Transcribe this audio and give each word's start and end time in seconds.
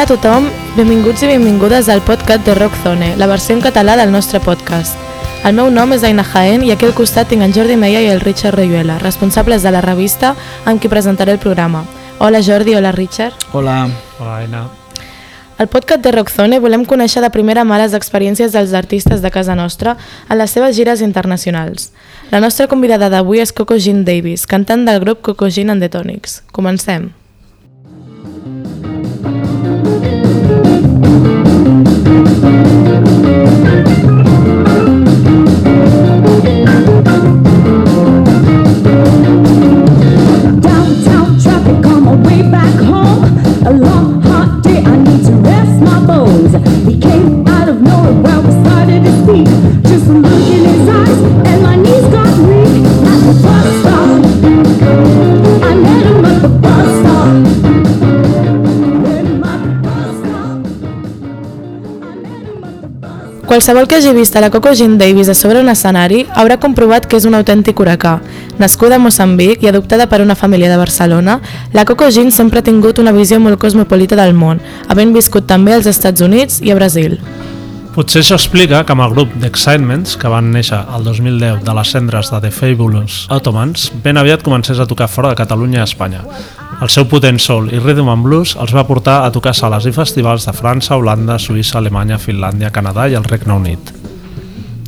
Hola 0.00 0.14
a 0.14 0.16
tothom, 0.16 0.46
benvinguts 0.78 1.20
i 1.20 1.26
benvingudes 1.28 1.90
al 1.92 2.00
podcast 2.00 2.46
de 2.46 2.54
Rock 2.54 2.72
Zone, 2.82 3.10
la 3.20 3.26
versió 3.26 3.54
en 3.54 3.60
català 3.60 3.98
del 4.00 4.10
nostre 4.10 4.40
podcast. 4.40 4.96
El 5.44 5.52
meu 5.58 5.68
nom 5.68 5.92
és 5.92 6.06
Aina 6.08 6.24
Jaén 6.24 6.64
i 6.64 6.70
aquí 6.72 6.88
al 6.88 6.94
costat 6.96 7.28
tinc 7.28 7.44
en 7.44 7.52
Jordi 7.52 7.76
Meia 7.76 8.00
i 8.00 8.08
el 8.08 8.22
Richard 8.24 8.56
Royuela, 8.56 8.96
responsables 9.04 9.60
de 9.60 9.74
la 9.76 9.84
revista 9.84 10.30
amb 10.64 10.80
qui 10.80 10.88
presentaré 10.88 11.36
el 11.36 11.42
programa. 11.44 11.84
Hola 12.16 12.40
Jordi, 12.40 12.78
hola 12.80 12.94
Richard. 12.96 13.36
Hola. 13.52 13.90
Hola, 14.16 14.38
Aina. 14.38 14.64
Al 15.58 15.68
podcast 15.68 16.00
de 16.00 16.16
Rockzone 16.16 16.64
volem 16.64 16.88
conèixer 16.88 17.20
de 17.20 17.28
primera 17.28 17.68
mà 17.68 17.84
les 17.84 17.92
experiències 17.92 18.56
dels 18.56 18.72
artistes 18.72 19.20
de 19.20 19.28
casa 19.28 19.52
nostra 19.52 19.98
en 20.30 20.40
les 20.40 20.48
seves 20.48 20.80
gires 20.80 21.04
internacionals. 21.04 21.90
La 22.32 22.40
nostra 22.40 22.72
convidada 22.72 23.12
d'avui 23.12 23.44
és 23.44 23.52
Coco 23.52 23.76
Jean 23.76 24.06
Davis, 24.08 24.48
cantant 24.48 24.88
del 24.88 25.04
grup 25.04 25.20
Coco 25.20 25.52
Jean 25.52 25.68
and 25.68 25.84
the 25.84 25.92
Tonics. 25.92 26.40
Comencem. 26.56 27.10
Qualsevol 63.60 63.88
que 63.88 63.96
hagi 63.96 64.14
vist 64.16 64.34
a 64.36 64.40
la 64.40 64.48
Coco 64.48 64.72
Jean 64.72 64.96
Davis 64.96 65.28
a 65.28 65.34
sobre 65.34 65.60
un 65.60 65.68
escenari 65.68 66.22
haurà 66.32 66.56
comprovat 66.56 67.04
que 67.04 67.18
és 67.20 67.26
un 67.28 67.34
autèntic 67.36 67.76
huracà. 67.76 68.14
Nascuda 68.56 68.96
a 68.96 69.02
Moçambic 69.04 69.60
i 69.60 69.68
adoptada 69.68 70.06
per 70.08 70.22
una 70.24 70.32
família 70.34 70.70
de 70.70 70.78
Barcelona, 70.80 71.34
la 71.74 71.84
Coco 71.84 72.08
Jean 72.08 72.32
sempre 72.32 72.60
ha 72.60 72.64
tingut 72.64 72.98
una 72.98 73.12
visió 73.12 73.36
molt 73.36 73.60
cosmopolita 73.60 74.16
del 74.16 74.32
món, 74.32 74.62
havent 74.88 75.12
viscut 75.12 75.44
també 75.44 75.74
als 75.74 75.90
Estats 75.92 76.24
Units 76.24 76.62
i 76.64 76.72
a 76.72 76.78
Brasil. 76.78 77.18
Potser 77.92 78.22
això 78.22 78.40
explica 78.40 78.80
que 78.80 78.96
amb 78.96 79.04
el 79.04 79.12
grup 79.12 79.36
d'Excitements, 79.44 80.16
que 80.16 80.32
van 80.32 80.48
néixer 80.56 80.80
el 80.96 81.04
2010 81.04 81.60
de 81.68 81.76
les 81.76 81.92
cendres 81.92 82.32
de 82.32 82.40
The 82.40 82.54
Fabulous 82.62 83.26
Ottomans, 83.28 83.90
ben 84.00 84.16
aviat 84.16 84.40
comencés 84.40 84.80
a 84.80 84.88
tocar 84.88 85.12
fora 85.12 85.34
de 85.34 85.42
Catalunya 85.44 85.82
i 85.82 85.84
Espanya. 85.84 86.24
El 86.80 86.88
seu 86.88 87.04
potent 87.04 87.36
soul 87.36 87.66
i 87.74 87.78
rhythm 87.78 88.08
and 88.08 88.24
blues 88.24 88.54
els 88.56 88.70
va 88.72 88.86
portar 88.88 89.18
a 89.26 89.32
tocar 89.32 89.52
sales 89.52 89.84
i 89.84 89.90
festivals 89.92 90.46
de 90.48 90.54
França, 90.56 90.96
Holanda, 90.96 91.34
Suïssa, 91.36 91.76
Alemanya, 91.76 92.16
Finlàndia, 92.16 92.70
Canadà 92.72 93.04
i 93.12 93.16
el 93.18 93.26
Regne 93.28 93.52
Unit. 93.52 93.90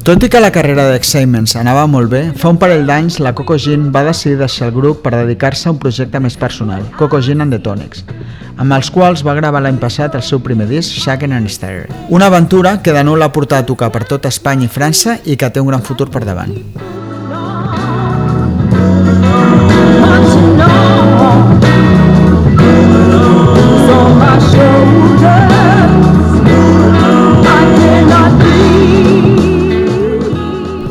Tot 0.02 0.24
i 0.24 0.30
que 0.32 0.40
la 0.40 0.50
carrera 0.54 0.86
d'Excitements 0.88 1.52
anava 1.60 1.84
molt 1.86 2.08
bé, 2.10 2.22
fa 2.32 2.48
un 2.48 2.56
parell 2.58 2.88
d'anys 2.88 3.18
la 3.20 3.34
Coco 3.36 3.58
Jean 3.60 3.90
va 3.92 4.06
decidir 4.06 4.38
deixar 4.40 4.70
el 4.70 4.74
grup 4.74 5.02
per 5.04 5.12
dedicar-se 5.18 5.68
a 5.68 5.74
un 5.74 5.82
projecte 5.84 6.18
més 6.18 6.38
personal, 6.40 6.88
Coco 6.96 7.20
Jean 7.20 7.44
and 7.44 7.52
the 7.52 7.60
Tonics, 7.60 8.06
amb 8.56 8.72
els 8.72 8.88
quals 8.90 9.20
va 9.22 9.36
gravar 9.36 9.60
l'any 9.60 9.76
passat 9.82 10.16
el 10.16 10.24
seu 10.24 10.40
primer 10.40 10.70
disc, 10.72 10.96
Shaken 10.96 11.36
and 11.36 11.52
Stirred. 11.52 11.92
Una 12.08 12.32
aventura 12.32 12.78
que 12.80 12.96
de 12.96 13.04
nou 13.04 13.20
l'ha 13.20 13.30
portat 13.36 13.66
a 13.66 13.68
tocar 13.68 13.92
per 13.92 14.06
tot 14.08 14.32
Espanya 14.32 14.64
i 14.64 14.72
França 14.72 15.20
i 15.22 15.36
que 15.36 15.52
té 15.52 15.60
un 15.60 15.68
gran 15.68 15.84
futur 15.84 16.08
per 16.08 16.24
davant. 16.24 16.56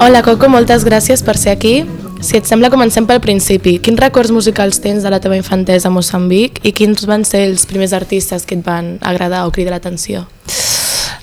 Hola 0.01 0.23
Coco, 0.25 0.47
moltes 0.49 0.81
gràcies 0.81 1.21
per 1.21 1.37
ser 1.37 1.51
aquí. 1.53 1.83
Si 2.21 2.37
et 2.37 2.45
sembla, 2.49 2.71
comencem 2.73 3.05
pel 3.09 3.19
principi. 3.21 3.75
Quins 3.81 3.99
records 4.01 4.31
musicals 4.33 4.81
tens 4.81 5.05
de 5.05 5.11
la 5.13 5.19
teva 5.21 5.37
infantesa 5.37 5.89
a 5.89 5.93
Moçambic 5.93 6.57
i 6.65 6.73
quins 6.73 7.05
van 7.09 7.25
ser 7.25 7.43
els 7.49 7.67
primers 7.69 7.93
artistes 7.97 8.45
que 8.45 8.57
et 8.57 8.65
van 8.65 8.95
agradar 9.01 9.43
o 9.45 9.53
cridar 9.53 9.75
l'atenció? 9.75 10.25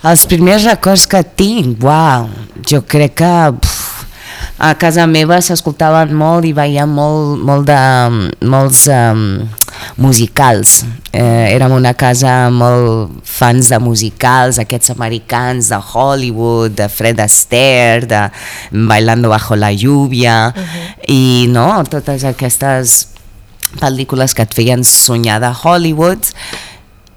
Els 0.06 0.24
primers 0.30 0.62
records 0.66 1.08
que 1.10 1.24
tinc, 1.26 1.82
uau, 1.82 2.30
jo 2.62 2.84
crec 2.86 3.18
que 3.18 3.32
pf, 3.58 3.77
a 4.58 4.72
casa 4.78 5.06
meva 5.06 5.38
s'escoltaven 5.42 6.10
molt 6.18 6.46
i 6.48 6.52
veiem 6.54 6.90
molt, 6.90 7.38
molt 7.46 7.68
de, 7.68 7.78
molts 8.50 8.86
um, 8.90 9.22
musicals. 10.02 10.80
Eh, 11.12 11.54
érem 11.54 11.76
una 11.76 11.94
casa 11.98 12.50
molt 12.50 13.20
fans 13.26 13.70
de 13.70 13.78
musicals, 13.82 14.58
aquests 14.58 14.90
americans 14.96 15.70
de 15.70 15.78
Hollywood, 15.78 16.74
de 16.78 16.88
Fred 16.90 17.22
Astaire, 17.22 18.06
de 18.10 18.24
Bailando 18.72 19.30
bajo 19.30 19.56
la 19.56 19.70
lluvia, 19.72 20.52
i 21.06 21.46
no, 21.54 21.70
totes 21.86 22.26
aquestes 22.26 22.98
pel·lícules 23.78 24.34
que 24.34 24.42
et 24.42 24.54
feien 24.56 24.82
soñar 24.82 25.38
de 25.44 25.52
Hollywood 25.52 26.32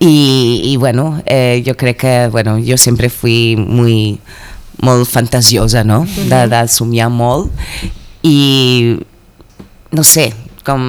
y, 0.04 0.62
y 0.64 0.78
bueno, 0.78 1.22
eh, 1.26 1.62
yo 1.64 1.78
creo 1.78 1.96
que, 1.96 2.28
bueno, 2.32 2.58
yo 2.58 2.76
siempre 2.76 3.10
fui 3.10 3.56
muy, 3.56 4.20
molt 4.80 5.10
fantasiosa, 5.10 5.84
no? 5.84 6.06
De, 6.30 6.46
de 6.50 6.62
somiar 6.72 7.10
molt 7.14 7.52
i 8.24 8.98
no 9.92 10.04
sé, 10.08 10.32
com 10.64 10.82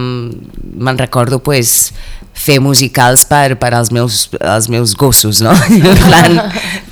me'n 0.78 0.98
recordo 1.00 1.40
pues, 1.42 1.92
fer 2.34 2.56
musicals 2.64 3.22
per, 3.28 3.54
per 3.60 3.70
als, 3.76 3.90
meus, 3.94 4.28
als 4.40 4.68
meus 4.72 4.94
gossos, 4.98 5.40
no? 5.44 5.52
En 5.70 5.98
plan, 6.00 6.38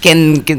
que, 0.00 0.12
que 0.46 0.56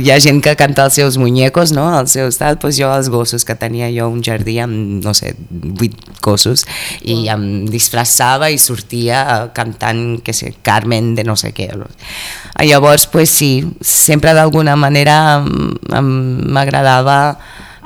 hi 0.00 0.10
ha 0.14 0.18
gent 0.22 0.38
que 0.44 0.54
canta 0.56 0.86
els 0.86 0.94
seus 0.96 1.18
muñecos, 1.20 1.72
no? 1.76 1.84
Els 1.98 2.14
seus 2.16 2.38
tal, 2.40 2.56
pues 2.62 2.78
jo 2.78 2.88
els 2.94 3.10
gossos, 3.12 3.44
que 3.44 3.56
tenia 3.58 3.90
jo 3.92 4.08
un 4.08 4.22
jardí 4.24 4.56
amb, 4.62 5.02
no 5.04 5.12
sé, 5.18 5.34
vuit 5.50 5.96
gossos, 6.24 6.64
i 7.02 7.26
em 7.32 7.66
disfressava 7.70 8.48
i 8.54 8.58
sortia 8.58 9.50
cantant, 9.56 10.20
que 10.24 10.32
sé, 10.36 10.54
Carmen 10.62 11.14
de 11.18 11.24
no 11.26 11.36
sé 11.36 11.52
què. 11.56 11.68
Llavors, 12.64 13.06
pues 13.10 13.30
sí, 13.34 13.52
sempre 13.80 14.32
d'alguna 14.36 14.76
manera 14.76 15.18
em- 15.42 15.74
em- 15.96 16.52
m'agradava 16.54 17.38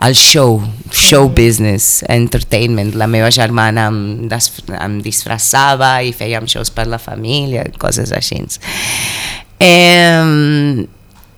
el 0.03 0.15
show, 0.15 0.63
show 0.91 1.29
business, 1.29 2.03
entertainment. 2.09 2.95
La 2.99 3.07
meva 3.07 3.31
germana 3.31 3.87
em, 3.89 4.29
em 4.29 4.99
disfressava 5.05 5.97
i 6.03 6.13
fèiem 6.17 6.49
shows 6.51 6.73
per 6.75 6.89
la 6.91 6.99
família, 6.99 7.65
coses 7.79 8.13
així. 8.13 8.43
Eh, 9.63 10.85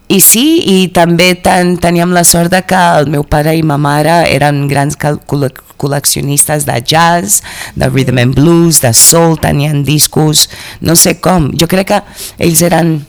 i 0.06 0.20
sí, 0.22 0.46
i 0.70 0.88
també 0.94 1.32
ten, 1.42 1.74
teníem 1.82 2.12
la 2.14 2.22
sort 2.24 2.52
de 2.54 2.60
que 2.62 2.78
el 3.00 3.10
meu 3.10 3.24
pare 3.26 3.56
i 3.58 3.64
ma 3.66 3.74
mare 3.74 4.20
eren 4.30 4.68
grans 4.70 4.94
col·leccionistes 4.96 6.66
de 6.68 6.76
jazz, 6.86 7.40
de 7.74 7.88
rhythm 7.90 8.22
and 8.22 8.38
blues, 8.38 8.80
de 8.84 8.94
soul, 8.94 9.34
tenien 9.42 9.82
discos, 9.84 10.46
no 10.80 10.94
sé 10.94 11.16
com. 11.18 11.50
Jo 11.58 11.66
crec 11.66 11.90
que 11.90 12.00
ells 12.38 12.62
eren 12.62 13.00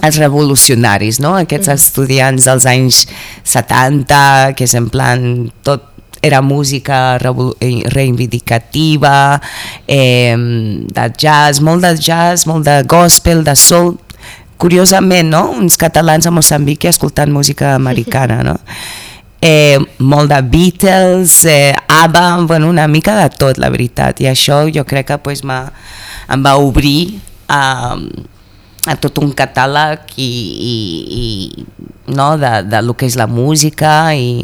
els 0.00 0.18
revolucionaris, 0.18 1.20
no? 1.20 1.34
aquests 1.36 1.70
estudiants 1.74 2.48
dels 2.48 2.66
anys 2.66 3.04
70, 3.44 4.54
que 4.56 4.66
és 4.66 4.74
en 4.78 4.88
plan 4.90 5.26
tot 5.62 5.90
era 6.22 6.40
música 6.40 7.18
eh, 7.18 7.82
reivindicativa, 7.90 9.40
eh, 9.86 10.36
de 10.38 11.06
jazz, 11.18 11.60
molt 11.60 11.82
de 11.82 11.96
jazz, 11.98 12.46
molt 12.46 12.64
de 12.64 12.82
gospel, 12.86 13.42
de 13.44 13.56
soul, 13.58 13.96
curiosament, 14.56 15.28
no? 15.28 15.48
uns 15.58 15.76
catalans 15.76 16.26
a 16.26 16.30
Moçambic 16.34 16.86
escoltant 16.86 17.32
música 17.34 17.74
americana, 17.74 18.42
no? 18.46 18.60
eh, 19.42 19.78
molt 19.98 20.30
de 20.30 20.40
Beatles, 20.46 21.44
eh, 21.44 21.74
ABBA, 21.88 22.46
bueno, 22.46 22.70
una 22.70 22.86
mica 22.86 23.16
de 23.18 23.28
tot, 23.34 23.58
la 23.58 23.72
veritat, 23.74 24.22
i 24.22 24.30
això 24.30 24.62
jo 24.70 24.86
crec 24.86 25.10
que 25.10 25.18
pues, 25.18 25.42
em 25.42 26.46
va 26.46 26.54
obrir 26.62 27.18
a, 27.50 27.98
a 28.86 28.96
tot 28.98 29.18
un 29.22 29.30
catàleg 29.36 30.16
i, 30.16 30.30
i, 30.72 30.76
i 31.22 32.14
no, 32.14 32.36
de, 32.38 32.62
de 32.66 32.80
lo 32.82 32.96
que 32.98 33.06
és 33.06 33.16
la 33.18 33.28
música 33.30 34.12
i 34.18 34.42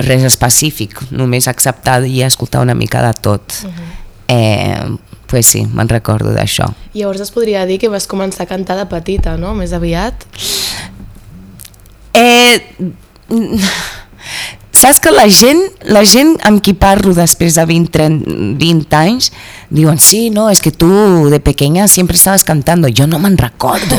res 0.00 0.24
específic, 0.24 0.98
només 1.12 1.48
acceptar 1.48 2.00
i 2.08 2.22
escoltar 2.24 2.62
una 2.64 2.76
mica 2.76 3.02
de 3.04 3.12
tot. 3.20 3.62
Uh 3.64 3.70
-huh. 3.70 3.88
eh, 4.28 4.96
pues 5.26 5.46
sí, 5.46 5.66
me'n 5.66 5.88
recordo 5.88 6.32
d'això. 6.34 6.66
Llavors 6.92 7.20
es 7.20 7.30
podria 7.30 7.64
dir 7.66 7.78
que 7.78 7.88
vas 7.88 8.08
començar 8.08 8.42
a 8.42 8.50
cantar 8.50 8.76
de 8.76 8.86
petita, 8.86 9.36
no? 9.36 9.54
Més 9.54 9.72
aviat. 9.72 10.26
Eh, 12.12 12.60
saps 14.80 15.00
que 15.04 15.10
la 15.12 15.26
gent, 15.28 15.60
la 15.92 16.02
gent 16.08 16.32
amb 16.48 16.62
qui 16.64 16.72
parlo 16.78 17.12
després 17.16 17.56
de 17.58 17.64
20, 17.68 17.90
30, 17.92 18.36
20 18.60 18.96
anys 18.96 19.30
diuen, 19.68 20.00
sí, 20.00 20.30
no, 20.34 20.48
es 20.50 20.60
que 20.64 20.72
tú 20.72 21.28
de 21.30 21.40
pequeña 21.40 21.86
siempre 21.88 22.16
estabas 22.16 22.44
cantando. 22.44 22.88
Jo 22.88 23.06
no 23.06 23.20
me'n 23.22 23.36
recordo, 23.38 23.98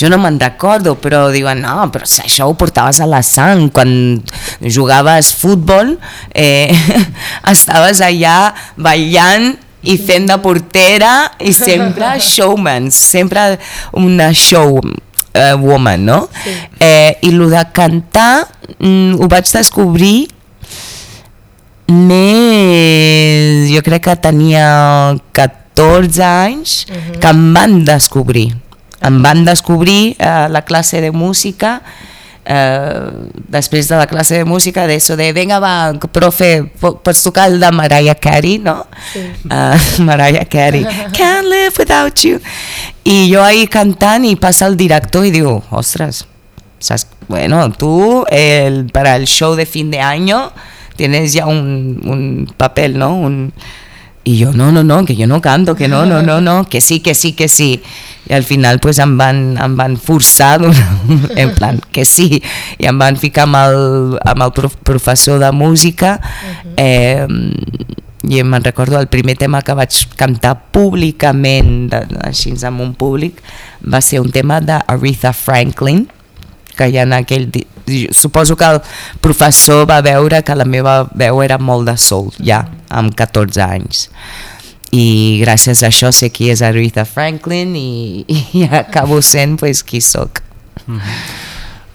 jo 0.00 0.10
no 0.10 0.18
me'n 0.18 0.40
recordo, 0.40 0.96
però 1.00 1.28
diuen, 1.32 1.62
no, 1.62 1.88
però 1.94 2.04
això 2.04 2.48
ho 2.50 2.56
portaves 2.58 3.00
a 3.00 3.08
la 3.08 3.22
sang. 3.22 3.68
Quan 3.72 3.90
jugaves 4.60 5.32
futbol, 5.38 5.96
eh, 6.34 6.74
estaves 7.54 8.02
allà 8.04 8.52
ballant 8.76 9.54
i 9.88 9.94
fent 10.02 10.26
de 10.26 10.38
portera 10.42 11.12
i 11.38 11.52
sempre 11.54 12.16
showman, 12.18 12.90
sempre 12.92 13.52
una 13.96 14.32
show 14.34 14.80
eh, 15.38 15.54
woman, 15.54 16.04
no? 16.04 16.18
Sí. 16.44 16.54
Eh, 16.80 17.18
I 17.22 17.30
el 17.30 17.44
de 17.50 17.62
cantar 17.72 18.48
mm, 18.78 19.18
ho 19.18 19.28
vaig 19.30 19.48
descobrir 19.52 20.28
més... 21.88 23.68
Jo 23.72 23.82
crec 23.86 24.04
que 24.08 24.16
tenia 24.20 24.66
14 25.36 26.24
anys 26.26 26.82
que 26.90 27.30
em 27.30 27.44
van 27.54 27.82
descobrir. 27.86 28.50
Em 29.04 29.22
van 29.22 29.44
descobrir 29.46 30.16
a 30.18 30.48
la 30.50 30.64
classe 30.66 31.00
de 31.00 31.12
música 31.14 31.78
eh, 32.48 33.28
després 33.52 33.88
de 33.90 33.96
la 34.00 34.06
classe 34.08 34.38
de 34.40 34.46
música 34.48 34.86
d'això 34.88 35.16
de 35.20 35.28
venga 35.36 35.58
va, 35.60 35.92
profe, 36.12 36.64
po- 36.80 36.94
pots 37.04 37.22
tocar 37.26 37.48
el 37.52 37.60
de 37.60 37.70
Mariah 37.76 38.14
Carey, 38.16 38.56
no? 38.58 38.86
Sí. 39.12 39.20
Uh, 39.44 40.02
Mariah 40.08 40.46
Carey, 40.48 40.86
Can't 41.12 41.46
live 41.48 41.76
without 41.78 42.24
you. 42.24 42.40
I 43.04 43.28
jo 43.32 43.42
ahí 43.44 43.66
cantant 43.68 44.24
i 44.28 44.34
passa 44.36 44.66
el 44.66 44.76
director 44.80 45.24
i 45.28 45.30
diu, 45.34 45.58
ostres, 45.70 46.24
saps? 46.80 47.06
Bueno, 47.28 47.70
tú 47.76 48.24
el, 48.32 48.86
para 48.90 49.14
el 49.16 49.26
show 49.28 49.54
de 49.54 49.66
fin 49.66 49.90
de 49.90 50.00
año 50.00 50.50
tienes 50.96 51.34
ya 51.34 51.44
un, 51.46 52.00
un 52.04 52.54
papel, 52.56 52.98
¿no? 52.98 53.14
Un, 53.14 53.52
y 54.28 54.36
yo, 54.36 54.52
no, 54.52 54.70
no, 54.70 54.84
no, 54.84 55.06
que 55.06 55.16
yo 55.16 55.26
no 55.26 55.40
canto, 55.40 55.74
que 55.74 55.88
no, 55.88 56.04
no, 56.04 56.22
no, 56.22 56.42
no, 56.42 56.68
que 56.68 56.82
sí, 56.82 57.00
que 57.00 57.14
sí, 57.14 57.32
que 57.32 57.48
sí. 57.48 57.82
I 58.28 58.34
al 58.34 58.44
final 58.44 58.78
pues 58.78 58.98
em 59.00 59.14
van, 59.16 59.56
em 59.56 59.76
van 59.76 59.94
forçar, 59.96 60.60
en 61.42 61.54
plan, 61.56 61.80
que 61.96 62.04
sí, 62.04 62.42
i 62.76 62.88
em 62.90 62.98
van 63.00 63.16
ficar 63.16 63.46
amb 63.48 63.56
el, 63.56 63.78
amb 64.20 64.44
el 64.44 64.52
prof, 64.52 64.76
professor 64.84 65.40
de 65.40 65.48
música 65.56 66.18
eh, 66.76 67.24
i 68.28 68.42
me'n 68.44 68.66
recordo 68.66 69.00
el 69.00 69.08
primer 69.08 69.38
tema 69.40 69.62
que 69.64 69.72
vaig 69.72 69.96
cantar 70.20 70.58
públicament, 70.76 71.88
de, 71.88 72.02
així 72.28 72.52
amb 72.68 72.84
un 72.84 72.92
públic, 73.00 73.40
va 73.80 74.02
ser 74.04 74.20
un 74.20 74.28
tema 74.28 74.60
d'Aretha 74.60 75.32
Franklin, 75.32 76.04
que 76.78 76.90
ja 76.94 77.06
en 77.06 77.16
aquell... 77.18 77.50
Suposo 78.12 78.52
que 78.56 78.66
el 78.68 78.82
professor 79.24 79.86
va 79.88 80.02
veure 80.04 80.42
que 80.44 80.56
la 80.58 80.66
meva 80.68 81.00
veu 81.16 81.40
era 81.40 81.56
molt 81.56 81.88
de 81.88 81.96
soul, 81.96 82.28
ja, 82.44 82.60
amb 82.92 83.16
14 83.16 83.64
anys. 83.64 84.08
I 84.92 85.40
gràcies 85.42 85.82
a 85.82 85.88
això 85.88 86.12
sé 86.12 86.28
qui 86.32 86.50
és 86.52 86.60
Aretha 86.64 87.06
Franklin 87.08 87.74
i, 87.76 88.24
i 88.28 88.68
acabo 88.68 89.22
sent 89.24 89.58
pues, 89.60 89.82
qui 89.84 90.02
sóc. 90.04 90.42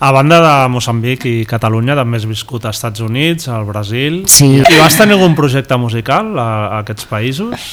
A 0.04 0.12
banda 0.12 0.42
de 0.44 0.54
Moçambic 0.68 1.24
i 1.30 1.46
Catalunya, 1.48 1.96
també 1.96 2.20
has 2.20 2.26
viscut 2.28 2.66
als 2.68 2.76
Estats 2.76 3.00
Units, 3.00 3.48
al 3.48 3.64
Brasil... 3.64 4.18
Sí. 4.28 4.50
I 4.60 4.76
vas 4.76 4.98
tenir 5.00 5.16
algun 5.16 5.32
projecte 5.38 5.78
musical 5.80 6.34
a, 6.36 6.48
a 6.66 6.80
aquests 6.82 7.08
països? 7.08 7.70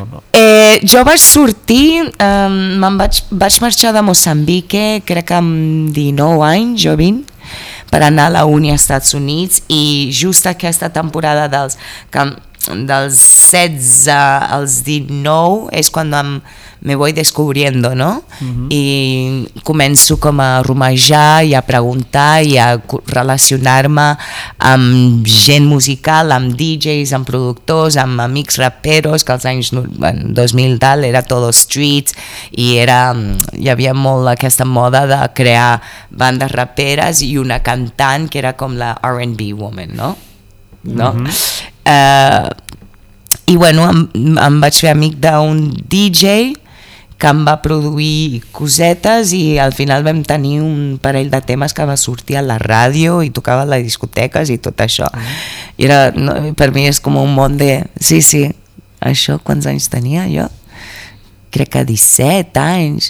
O 0.00 0.06
no? 0.10 0.24
Eh, 0.34 0.80
jo 0.82 1.04
vaig 1.06 1.22
sortir, 1.22 2.08
eh, 2.10 2.48
me'n 2.82 2.98
vaig, 2.98 3.22
vaig 3.30 3.60
marxar 3.62 3.94
de 3.94 4.02
Moçambique, 4.02 4.82
crec 5.06 5.30
que 5.30 5.38
amb 5.38 5.94
19 5.94 6.42
anys, 6.48 6.82
jo 6.82 6.96
20, 6.98 7.22
per 7.92 8.02
anar 8.02 8.26
a 8.32 8.36
la 8.40 8.44
uni 8.50 8.74
als 8.74 8.88
Estats 8.88 9.14
Units 9.14 9.62
i 9.70 10.10
just 10.10 10.50
aquesta 10.50 10.90
temporada 10.90 11.46
dels, 11.54 11.78
que, 12.10 12.26
dels 12.66 13.22
16 13.52 14.10
als 14.10 14.80
19 14.90 15.70
és 15.70 15.94
quan 15.94 16.10
em, 16.18 16.40
me 16.80 16.94
voy 16.94 17.12
descubriendo, 17.12 17.94
no? 17.94 18.22
I 18.70 19.48
començo 19.66 20.18
com 20.22 20.38
a 20.40 20.62
romejar 20.62 21.44
i 21.44 21.54
a 21.58 21.62
preguntar 21.66 22.44
i 22.46 22.56
a 22.58 22.78
relacionar-me 23.10 24.04
amb 24.58 25.26
gent 25.26 25.66
musical, 25.66 26.30
amb 26.32 26.54
DJs, 26.54 27.12
amb 27.18 27.26
productors, 27.26 27.96
amb 27.98 28.20
amics 28.22 28.58
raperos, 28.62 29.24
que 29.24 29.32
als 29.32 29.44
anys 29.50 29.72
no- 29.72 29.82
bueno, 29.88 30.28
2000 30.34 30.78
tal 30.78 31.04
era 31.04 31.22
todo 31.22 31.50
streets 31.52 32.14
i 32.52 32.76
era, 32.78 33.12
mm, 33.12 33.58
hi 33.58 33.68
havia 33.68 33.94
molt 33.94 34.28
aquesta 34.28 34.64
moda 34.64 35.06
de 35.06 35.18
crear 35.34 35.80
bandes 36.10 36.52
raperes 36.52 37.22
i 37.22 37.36
una 37.38 37.58
cantant 37.62 38.28
que 38.30 38.38
era 38.38 38.54
com 38.56 38.76
la 38.78 38.94
R&B 39.02 39.52
woman, 39.52 39.96
no? 39.96 40.16
no? 40.84 41.12
Eh, 41.84 42.48
i 43.46 43.56
bueno, 43.56 43.88
em, 43.90 44.36
em 44.38 44.60
vaig 44.60 44.76
fer 44.78 44.90
amic 44.92 45.16
d'un 45.20 45.72
DJ 45.88 46.54
que 47.18 47.26
em 47.26 47.40
va 47.46 47.56
produir 47.62 48.42
cosetes 48.54 49.32
i 49.34 49.58
al 49.58 49.72
final 49.74 50.04
vam 50.06 50.20
tenir 50.22 50.60
un 50.62 51.00
parell 51.02 51.32
de 51.32 51.40
temes 51.42 51.74
que 51.74 51.84
va 51.88 51.96
sortir 51.98 52.36
a 52.38 52.44
la 52.46 52.60
ràdio 52.62 53.20
i 53.26 53.32
tocava 53.34 53.64
a 53.66 53.70
les 53.72 53.82
discoteques 53.82 54.52
i 54.54 54.58
tot 54.62 54.78
això. 54.84 55.08
I 55.76 55.88
era, 55.88 56.12
no, 56.14 56.36
per 56.54 56.70
mi 56.74 56.86
és 56.86 57.00
com 57.02 57.18
un 57.18 57.34
món 57.34 57.56
de... 57.58 57.82
Sí, 57.98 58.20
sí, 58.22 58.44
això 59.02 59.40
quants 59.42 59.66
anys 59.66 59.90
tenia 59.90 60.28
jo? 60.30 60.46
crec 61.50 61.70
que 61.72 61.80
17 61.88 62.60
anys 62.60 63.06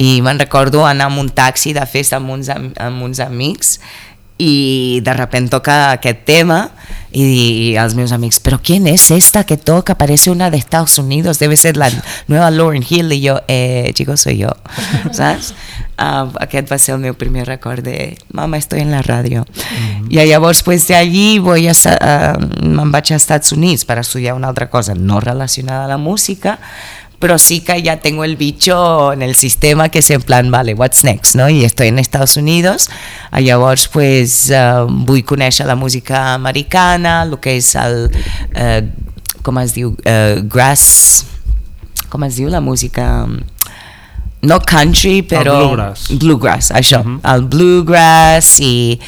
i 0.00 0.22
me'n 0.24 0.38
recordo 0.40 0.80
anar 0.88 1.10
amb 1.10 1.20
un 1.20 1.28
taxi 1.28 1.74
de 1.76 1.82
festa 1.84 2.16
amb 2.16 2.30
uns, 2.32 2.48
am- 2.48 2.70
amb 2.80 3.02
uns 3.04 3.20
amics 3.20 3.74
i 4.38 5.00
de 5.04 5.14
repente 5.14 5.50
toca 5.50 5.92
aquest 5.92 6.24
tema 6.24 6.72
y, 7.12 7.76
a 7.76 7.86
meus 7.88 8.12
amics, 8.12 8.40
pero 8.40 8.60
¿quién 8.62 8.86
es 8.86 9.10
esta 9.10 9.44
que 9.44 9.56
toca? 9.56 9.96
Parece 9.96 10.30
una 10.30 10.50
de 10.50 10.56
Estados 10.56 10.98
Unidos, 10.98 11.38
debe 11.38 11.56
ser 11.56 11.76
la 11.76 11.90
nueva 12.26 12.50
Lauren 12.50 12.84
Hill. 12.88 13.12
Y 13.12 13.20
yo, 13.20 13.42
eh, 13.48 13.90
chicos, 13.94 14.22
soy 14.22 14.38
yo, 14.38 14.48
¿sabes? 15.12 15.54
Uh, 15.98 16.32
aquest 16.40 16.72
va 16.72 16.78
ser 16.80 16.96
el 16.96 17.02
meu 17.04 17.14
primer 17.14 17.44
record 17.46 17.84
de 17.84 18.16
mama, 18.32 18.56
estoy 18.56 18.80
en 18.80 18.90
la 18.90 19.02
ràdio. 19.04 19.44
I 20.08 20.24
llavors, 20.26 20.62
pues, 20.62 20.88
de 20.88 20.96
allí 20.96 21.38
voy 21.38 21.68
a, 21.68 21.72
uh, 21.72 22.64
me'n 22.64 22.90
vaig 22.90 23.12
a 23.12 23.18
Estats 23.20 23.52
Units 23.52 23.84
per 23.84 23.98
estudiar 24.00 24.34
una 24.34 24.48
altra 24.48 24.70
cosa 24.70 24.96
no 24.96 25.20
relacionada 25.20 25.84
a 25.84 25.88
la 25.88 25.98
música, 25.98 26.58
pero 27.22 27.38
sí 27.38 27.60
que 27.60 27.80
ya 27.80 28.00
tengo 28.00 28.24
el 28.24 28.34
bicho 28.36 29.12
en 29.12 29.22
el 29.22 29.36
sistema 29.36 29.90
que 29.90 30.00
es 30.00 30.10
en 30.10 30.22
plan, 30.22 30.50
vale, 30.50 30.74
what's 30.74 31.04
next, 31.04 31.36
no? 31.36 31.48
I 31.48 31.64
estoy 31.64 31.86
en 31.86 32.00
Estados 32.00 32.36
Unidos, 32.36 32.90
i 33.30 33.44
llavors 33.46 33.86
pues, 33.86 34.50
uh, 34.50 34.90
vull 34.90 35.22
conèixer 35.22 35.68
la 35.70 35.76
música 35.78 36.34
americana, 36.34 37.20
el 37.22 37.38
que 37.38 37.54
és 37.60 37.68
el, 37.78 38.08
uh, 38.58 39.38
com 39.46 39.62
es 39.62 39.76
diu, 39.78 39.94
uh, 40.02 40.42
grass, 40.50 41.22
com 42.10 42.26
es 42.26 42.42
diu 42.42 42.50
la 42.50 42.60
música... 42.60 43.06
No 44.42 44.58
country, 44.58 45.22
però... 45.22 45.54
bluegrass. 45.54 46.08
Bluegrass, 46.18 46.70
això. 46.74 46.98
Mhm. 47.04 47.20
El 47.30 47.44
bluegrass 47.46 48.56
i 48.58 48.98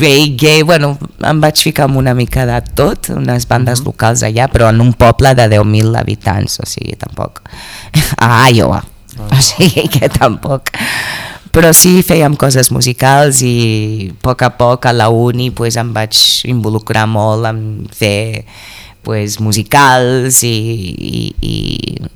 reggae, 0.00 0.64
bueno, 0.66 0.96
em 1.22 1.42
vaig 1.42 1.62
ficar 1.62 1.86
amb 1.86 2.00
una 2.00 2.16
mica 2.18 2.42
de 2.48 2.58
tot, 2.74 3.12
unes 3.14 3.46
bandes 3.46 3.84
locals 3.86 4.24
allà, 4.26 4.48
però 4.50 4.72
en 4.74 4.82
un 4.82 4.90
poble 4.98 5.36
de 5.38 5.46
10.000 5.54 6.00
habitants, 6.00 6.58
o 6.58 6.66
sigui, 6.66 6.98
tampoc... 6.98 7.44
A 8.18 8.50
Iowa, 8.50 8.82
o 9.22 9.40
sigui 9.40 9.86
que 9.88 10.10
tampoc... 10.10 10.74
Però 11.54 11.70
sí, 11.70 12.00
fèiem 12.02 12.34
coses 12.34 12.72
musicals 12.74 13.38
i 13.46 14.10
a 14.10 14.14
poc 14.26 14.40
a 14.42 14.48
poc 14.58 14.88
a 14.90 14.92
la 14.92 15.06
uni 15.14 15.52
pues, 15.54 15.76
em 15.78 15.92
vaig 15.94 16.18
involucrar 16.50 17.04
molt 17.06 17.46
en 17.46 17.60
fer 17.94 18.42
pues, 19.04 19.38
musicals 19.40 20.42
i, 20.42 20.50
i, 20.50 21.54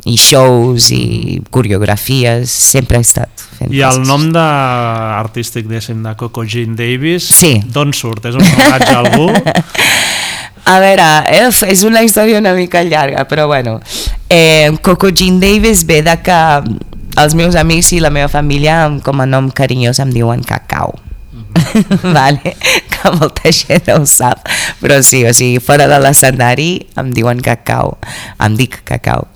i, 0.09 0.17
shows 0.17 0.91
i 0.97 1.41
coreografies, 1.55 2.51
sempre 2.51 2.99
he 2.99 3.07
estat 3.07 3.45
fent 3.59 3.75
I 3.75 3.85
el 3.87 4.03
nom 4.09 4.29
de 4.35 4.43
artístic, 4.43 5.69
diguéssim, 5.69 6.03
de 6.03 6.15
Coco 6.19 6.45
Jean 6.49 6.75
Davis, 6.79 7.29
Sí. 7.39 7.59
d'on 7.75 7.93
surt? 7.93 8.27
És 8.31 8.39
un 8.39 8.45
homenatge 8.47 8.95
a 8.95 9.01
algú? 9.05 9.29
A 10.69 10.81
veure, 10.85 11.05
eh, 11.33 11.49
és 11.73 11.83
una 11.89 12.03
història 12.05 12.37
una 12.43 12.53
mica 12.53 12.83
llarga, 12.85 13.23
però 13.25 13.47
bueno. 13.49 13.79
Eh, 14.29 14.69
Coco 14.83 15.09
Jean 15.09 15.39
Davis 15.41 15.87
ve 15.89 16.03
de 16.05 16.19
que 16.21 16.37
els 17.19 17.35
meus 17.35 17.57
amics 17.57 17.95
i 17.97 18.01
la 18.05 18.11
meva 18.13 18.29
família 18.29 18.83
com 19.03 19.23
a 19.23 19.27
nom 19.27 19.49
carinyós 19.49 19.99
em 20.05 20.13
diuen 20.13 20.45
cacau. 20.45 20.93
vale? 22.19 22.55
que 22.93 23.13
molta 23.15 23.53
gent 23.55 23.89
no 23.91 24.01
ho 24.03 24.07
sap 24.09 24.47
però 24.83 25.01
sí, 25.03 25.25
o 25.27 25.33
sigui, 25.35 25.59
fora 25.63 25.89
de 25.91 25.99
l'escenari 26.03 26.71
em 27.01 27.13
diuen 27.17 27.43
cacau 27.45 27.97
em 28.45 28.59
dic 28.59 28.81
cacau 28.89 29.27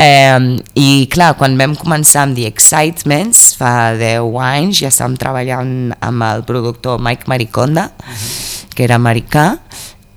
eh, 0.00 0.38
i 0.78 0.88
clar, 1.12 1.34
quan 1.40 1.58
vam 1.60 1.76
començar 1.78 2.26
amb 2.26 2.38
The 2.38 2.48
Excitements 2.50 3.52
fa 3.60 3.92
10 3.98 4.40
anys 4.48 4.82
ja 4.84 4.92
estàvem 4.92 5.18
treballant 5.20 5.74
amb 6.00 6.28
el 6.28 6.46
productor 6.48 7.02
Mike 7.02 7.30
Mariconda 7.30 7.90
que 8.72 8.86
era 8.86 8.96
americà 9.00 9.52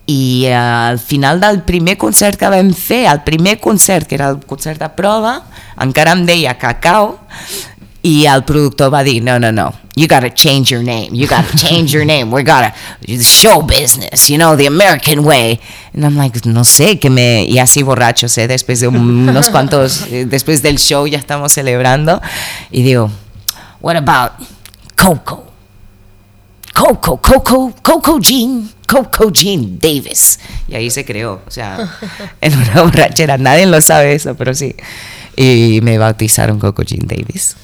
i 0.06 0.46
eh, 0.46 0.54
al 0.54 1.00
final 1.00 1.40
del 1.40 1.64
primer 1.66 1.98
concert 1.98 2.38
que 2.38 2.50
vam 2.50 2.72
fer, 2.78 3.06
el 3.10 3.24
primer 3.26 3.58
concert 3.60 4.08
que 4.08 4.16
era 4.20 4.30
el 4.30 4.40
concert 4.46 4.82
de 4.82 4.90
prova, 4.94 5.40
encara 5.82 6.14
em 6.14 6.26
deia 6.28 6.56
cacau 6.62 7.16
i 8.06 8.26
el 8.30 8.44
productor 8.46 8.92
va 8.94 9.04
dir, 9.04 9.24
no, 9.24 9.40
no, 9.40 9.52
no, 9.52 9.74
you 9.96 10.08
gotta 10.08 10.30
change 10.30 10.72
your 10.72 10.84
name, 10.84 11.10
you 11.16 11.28
gotta 11.28 11.58
change 11.58 11.92
your 11.92 12.06
name, 12.06 12.32
we 12.32 12.44
gotta, 12.44 12.72
show 13.20 13.64
business, 13.64 14.30
you 14.30 14.38
know, 14.38 14.56
the 14.56 14.68
American 14.68 15.24
way. 15.26 15.60
And 15.94 16.06
I'm 16.06 16.16
like, 16.16 16.46
no 16.46 16.64
sé, 16.64 17.00
que 17.00 17.10
me, 17.10 17.46
y 17.46 17.58
así 17.58 17.82
borrachos, 17.82 18.38
¿eh? 18.38 18.48
después 18.48 18.80
de 18.80 18.88
unos 18.88 19.50
cuantos, 19.50 20.06
eh, 20.12 20.26
después 20.26 20.62
del 20.62 20.78
show 20.78 21.08
ya 21.08 21.18
estamos 21.18 21.52
celebrando, 21.52 22.22
y 22.70 22.84
digo, 22.84 23.10
what 23.82 23.96
about 23.96 24.34
Coco? 24.96 25.46
Coco, 26.76 27.18
Coco, 27.22 27.74
Coco 27.82 28.20
Jean, 28.20 28.70
Coco 28.86 29.32
Jean 29.32 29.80
Davis. 29.80 30.40
Y 30.68 30.76
ahí 30.76 30.92
se 30.92 31.06
creó, 31.06 31.42
o 31.48 31.50
sea, 31.50 31.90
en 32.42 32.54
una 32.54 32.82
borrachera. 32.82 33.38
Nadie 33.38 33.66
lo 33.66 33.80
sabe 33.80 34.14
eso, 34.14 34.36
pero 34.36 34.54
sí. 34.54 34.76
Y 35.36 35.80
me 35.82 35.98
bautizaron 35.98 36.60
Coco 36.60 36.84
Jean 36.84 37.08
Davis. 37.08 37.56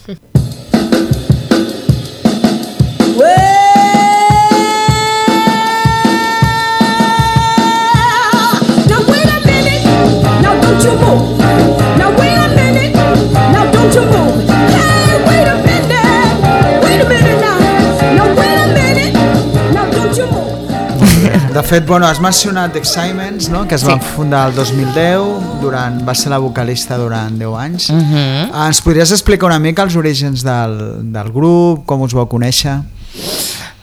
De 21.51 21.61
fet, 21.63 21.85
bueno, 21.85 22.07
has 22.07 22.21
mencionat 22.23 22.75
Excitements, 22.79 23.49
no? 23.51 23.65
que 23.67 23.75
es 23.75 23.83
van 23.83 23.99
fundar 23.99 24.45
el 24.47 24.55
2010, 24.55 25.59
durant, 25.59 25.97
va 26.07 26.13
ser 26.15 26.29
la 26.31 26.37
vocalista 26.39 26.95
durant 26.95 27.35
10 27.35 27.57
anys. 27.59 27.89
Uh 27.89 27.97
-huh. 27.97 28.67
Ens 28.67 28.79
podries 28.81 29.11
explicar 29.11 29.47
una 29.47 29.59
mica 29.59 29.83
els 29.83 29.95
orígens 29.95 30.43
del, 30.43 31.11
del 31.11 31.31
grup, 31.31 31.85
com 31.85 32.01
us 32.01 32.13
vau 32.13 32.25
conèixer? 32.25 32.79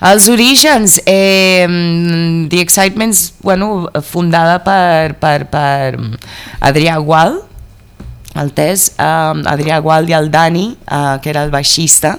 Els 0.00 0.28
orígens, 0.28 1.02
eh, 1.04 1.66
The 2.48 2.60
Excitements, 2.60 3.34
bueno, 3.42 3.90
fundada 4.00 4.64
per, 4.64 5.18
per, 5.18 5.50
per 5.50 5.98
Adrià 6.60 6.96
Gual, 6.96 7.42
el 8.34 8.52
Tess, 8.52 8.92
um, 8.98 9.42
Adrià 9.44 9.80
Gual 9.80 10.08
i 10.08 10.14
el 10.14 10.30
Dani, 10.30 10.76
uh, 10.90 11.20
que 11.20 11.28
era 11.30 11.42
el 11.42 11.50
baixista, 11.50 12.18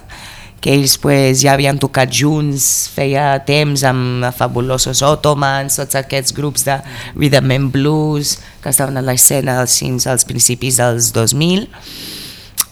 que 0.61 0.73
ells 0.75 0.97
pues, 1.01 1.41
ja 1.43 1.53
havien 1.55 1.79
tocat 1.79 2.11
junts 2.13 2.89
feia 2.93 3.31
temps 3.47 3.83
amb 3.87 4.27
Fabulosos 4.35 5.03
Ottomans, 5.05 5.79
tots 5.79 5.99
aquests 5.99 6.35
grups 6.35 6.65
de 6.67 6.79
rhythm 7.15 7.55
and 7.55 7.73
blues 7.73 8.37
que 8.63 8.71
estaven 8.73 8.99
a 8.99 9.05
l'escena 9.05 9.61
fins 9.67 10.07
als 10.07 10.27
principis 10.27 10.79
dels 10.81 11.13
2000 11.15 11.67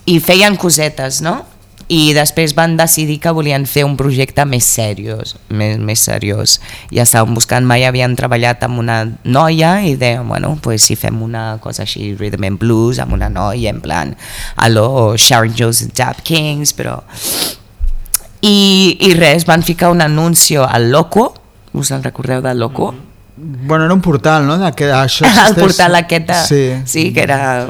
i 0.08 0.20
feien 0.24 0.56
cosetes, 0.60 1.22
no? 1.24 1.42
I 1.88 2.12
després 2.12 2.52
van 2.52 2.74
decidir 2.76 3.16
que 3.24 3.32
volien 3.32 3.64
fer 3.68 3.86
un 3.88 3.94
projecte 4.00 4.44
més 4.44 4.66
seriós, 4.68 5.38
més, 5.48 5.78
més 5.80 6.02
seriós. 6.04 6.58
Ja 6.92 7.06
estaven 7.06 7.36
buscant, 7.38 7.64
mai 7.68 7.86
havien 7.88 8.16
treballat 8.20 8.66
amb 8.68 8.82
una 8.82 8.98
noia 9.24 9.78
i 9.88 9.96
deien, 10.00 10.28
bueno, 10.28 10.58
pues 10.64 10.84
si 10.84 10.98
fem 11.00 11.22
una 11.24 11.46
cosa 11.64 11.86
així, 11.86 12.10
rhythm 12.20 12.50
and 12.50 12.60
blues, 12.60 13.00
amb 13.00 13.16
una 13.16 13.32
noia, 13.32 13.72
en 13.72 13.80
plan, 13.84 14.18
allo, 14.56 15.16
Sharon 15.16 15.56
Jones 15.56 15.86
and 15.88 15.96
Tap 15.96 16.24
Kings, 16.28 16.76
però... 16.76 17.00
I, 18.42 18.98
I 19.02 19.14
res, 19.18 19.46
van 19.46 19.64
ficar 19.64 19.90
un 19.92 20.02
anunci 20.02 20.56
al 20.56 20.92
Loco, 20.92 21.34
us 21.74 21.92
en 21.92 22.04
recordeu 22.04 22.42
del 22.42 22.60
Loco? 22.60 22.94
Bueno, 23.40 23.86
era 23.86 23.94
un 23.94 24.02
portal, 24.02 24.48
no? 24.48 24.58
De 24.58 24.72
que 24.74 24.88
això 24.92 25.26
el 25.28 25.30
existeix- 25.32 25.60
portal 25.62 25.96
aquest 25.96 26.28
de, 26.28 26.38
Sí. 26.48 26.62
sí, 26.86 27.14
que 27.14 27.22
era 27.22 27.68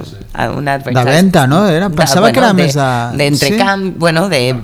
una 0.55 0.77
De 0.77 1.03
venda, 1.03 1.45
no? 1.45 1.67
Era, 1.67 1.89
pensava 1.89 2.31
que 2.31 2.39
era 2.39 2.53
més 2.53 2.73
de... 2.75 2.85
D'entrecamp, 3.17 3.97
bueno, 3.99 4.29
de 4.29 4.55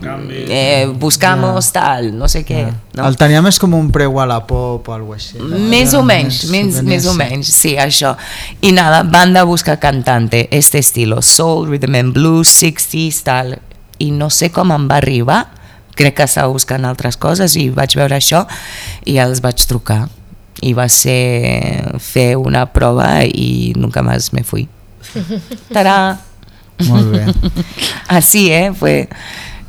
eh, 0.48 0.86
buscamos 0.96 1.72
tal, 1.74 2.18
no 2.18 2.30
sé 2.30 2.46
què. 2.46 2.70
No? 2.94 3.08
El 3.08 3.18
tenia 3.20 3.42
més 3.44 3.60
com 3.60 3.74
un 3.76 3.90
preu 3.92 4.16
a 4.22 4.26
la 4.30 4.46
pop 4.48 4.88
o 4.88 4.94
alguna 4.96 5.18
així. 5.20 5.40
no? 5.40 5.58
Més 5.72 5.90
Era 5.92 6.00
o 6.00 6.04
menys, 6.08 6.46
més, 6.52 6.80
més 6.84 7.06
o 7.06 7.12
així. 7.12 7.18
menys, 7.20 7.48
sí, 7.52 7.74
això. 7.76 8.14
I 8.62 8.72
nada, 8.72 9.04
van 9.04 9.34
de 9.36 9.44
buscar 9.44 9.80
cantante, 9.84 10.48
este 10.56 10.80
estilo, 10.80 11.22
soul, 11.22 11.68
rhythm 11.68 11.96
and 12.00 12.14
blues, 12.16 12.48
60s, 12.64 13.24
tal. 13.24 13.58
I 14.00 14.12
no 14.12 14.30
sé 14.30 14.52
com 14.56 14.72
em 14.72 14.88
va 14.88 15.02
arribar, 15.04 15.42
crec 15.96 16.18
que 16.18 16.28
estava 16.28 16.52
buscant 16.54 16.86
altres 16.86 17.18
coses 17.18 17.58
i 17.60 17.70
vaig 17.74 17.96
veure 18.00 18.18
això 18.18 18.44
i 19.06 19.20
els 19.22 19.44
vaig 19.44 19.66
trucar. 19.70 20.06
I 20.64 20.74
va 20.78 20.88
ser 20.92 21.98
fer 22.00 22.34
una 22.40 22.66
prova 22.72 23.26
i 23.26 23.74
nunca 23.76 24.04
más 24.06 24.32
me 24.34 24.46
fui. 24.48 24.68
Tarà! 25.76 26.18
Molt 26.88 27.12
bé. 27.14 27.26
Así, 28.18 28.50
eh? 28.52 28.72
Fue 28.74 29.08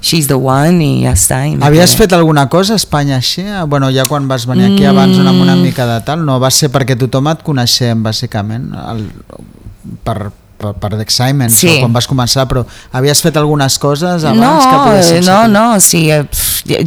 She's 0.04 0.26
the 0.28 0.36
one 0.36 0.84
i 0.84 1.04
ja 1.06 1.14
està. 1.16 1.38
i 1.48 1.56
Havies 1.64 1.94
fet 1.96 2.12
alguna 2.12 2.44
cosa 2.52 2.74
a 2.76 2.80
Espanya 2.80 3.16
així? 3.16 3.46
Bueno, 3.72 3.88
ja 3.88 4.04
quan 4.04 4.26
vas 4.28 4.44
venir 4.44 4.66
aquí 4.68 4.84
abans 4.84 5.16
una, 5.16 5.32
amb 5.32 5.40
una 5.40 5.56
mica 5.56 5.86
de 5.88 5.96
tal, 6.04 6.26
no 6.28 6.36
va 6.42 6.50
ser 6.52 6.68
perquè 6.74 6.92
tothom 7.00 7.30
et 7.32 7.40
coneixem, 7.46 8.02
bàsicament, 8.04 8.66
el, 8.82 9.06
per, 10.04 10.28
per, 10.58 10.72
per 10.80 10.90
d'Excitements, 10.96 11.56
Sí. 11.60 11.78
quan 11.80 11.92
vas 11.92 12.06
començar, 12.08 12.46
però 12.48 12.64
havies 12.92 13.20
fet 13.22 13.36
algunes 13.36 13.78
coses 13.78 14.24
abans 14.24 14.40
no, 14.40 14.70
que 14.70 14.78
poguessin 14.88 15.24
no, 15.26 15.38
ser- 15.42 15.50
no, 15.50 15.80
sí, 15.80 16.02
eh, 16.10 16.24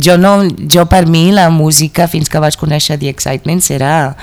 jo 0.02 0.18
no, 0.18 0.36
jo 0.72 0.86
per 0.90 1.06
mi 1.08 1.32
la 1.32 1.50
música 1.50 2.08
fins 2.08 2.30
que 2.30 2.40
vaig 2.40 2.56
conèixer 2.58 2.98
The 3.00 3.10
Excitements 3.14 3.70
era 3.72 4.16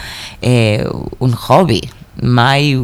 eh, 0.42 0.84
un 1.20 1.34
hobby, 1.48 1.82
mai 2.22 2.74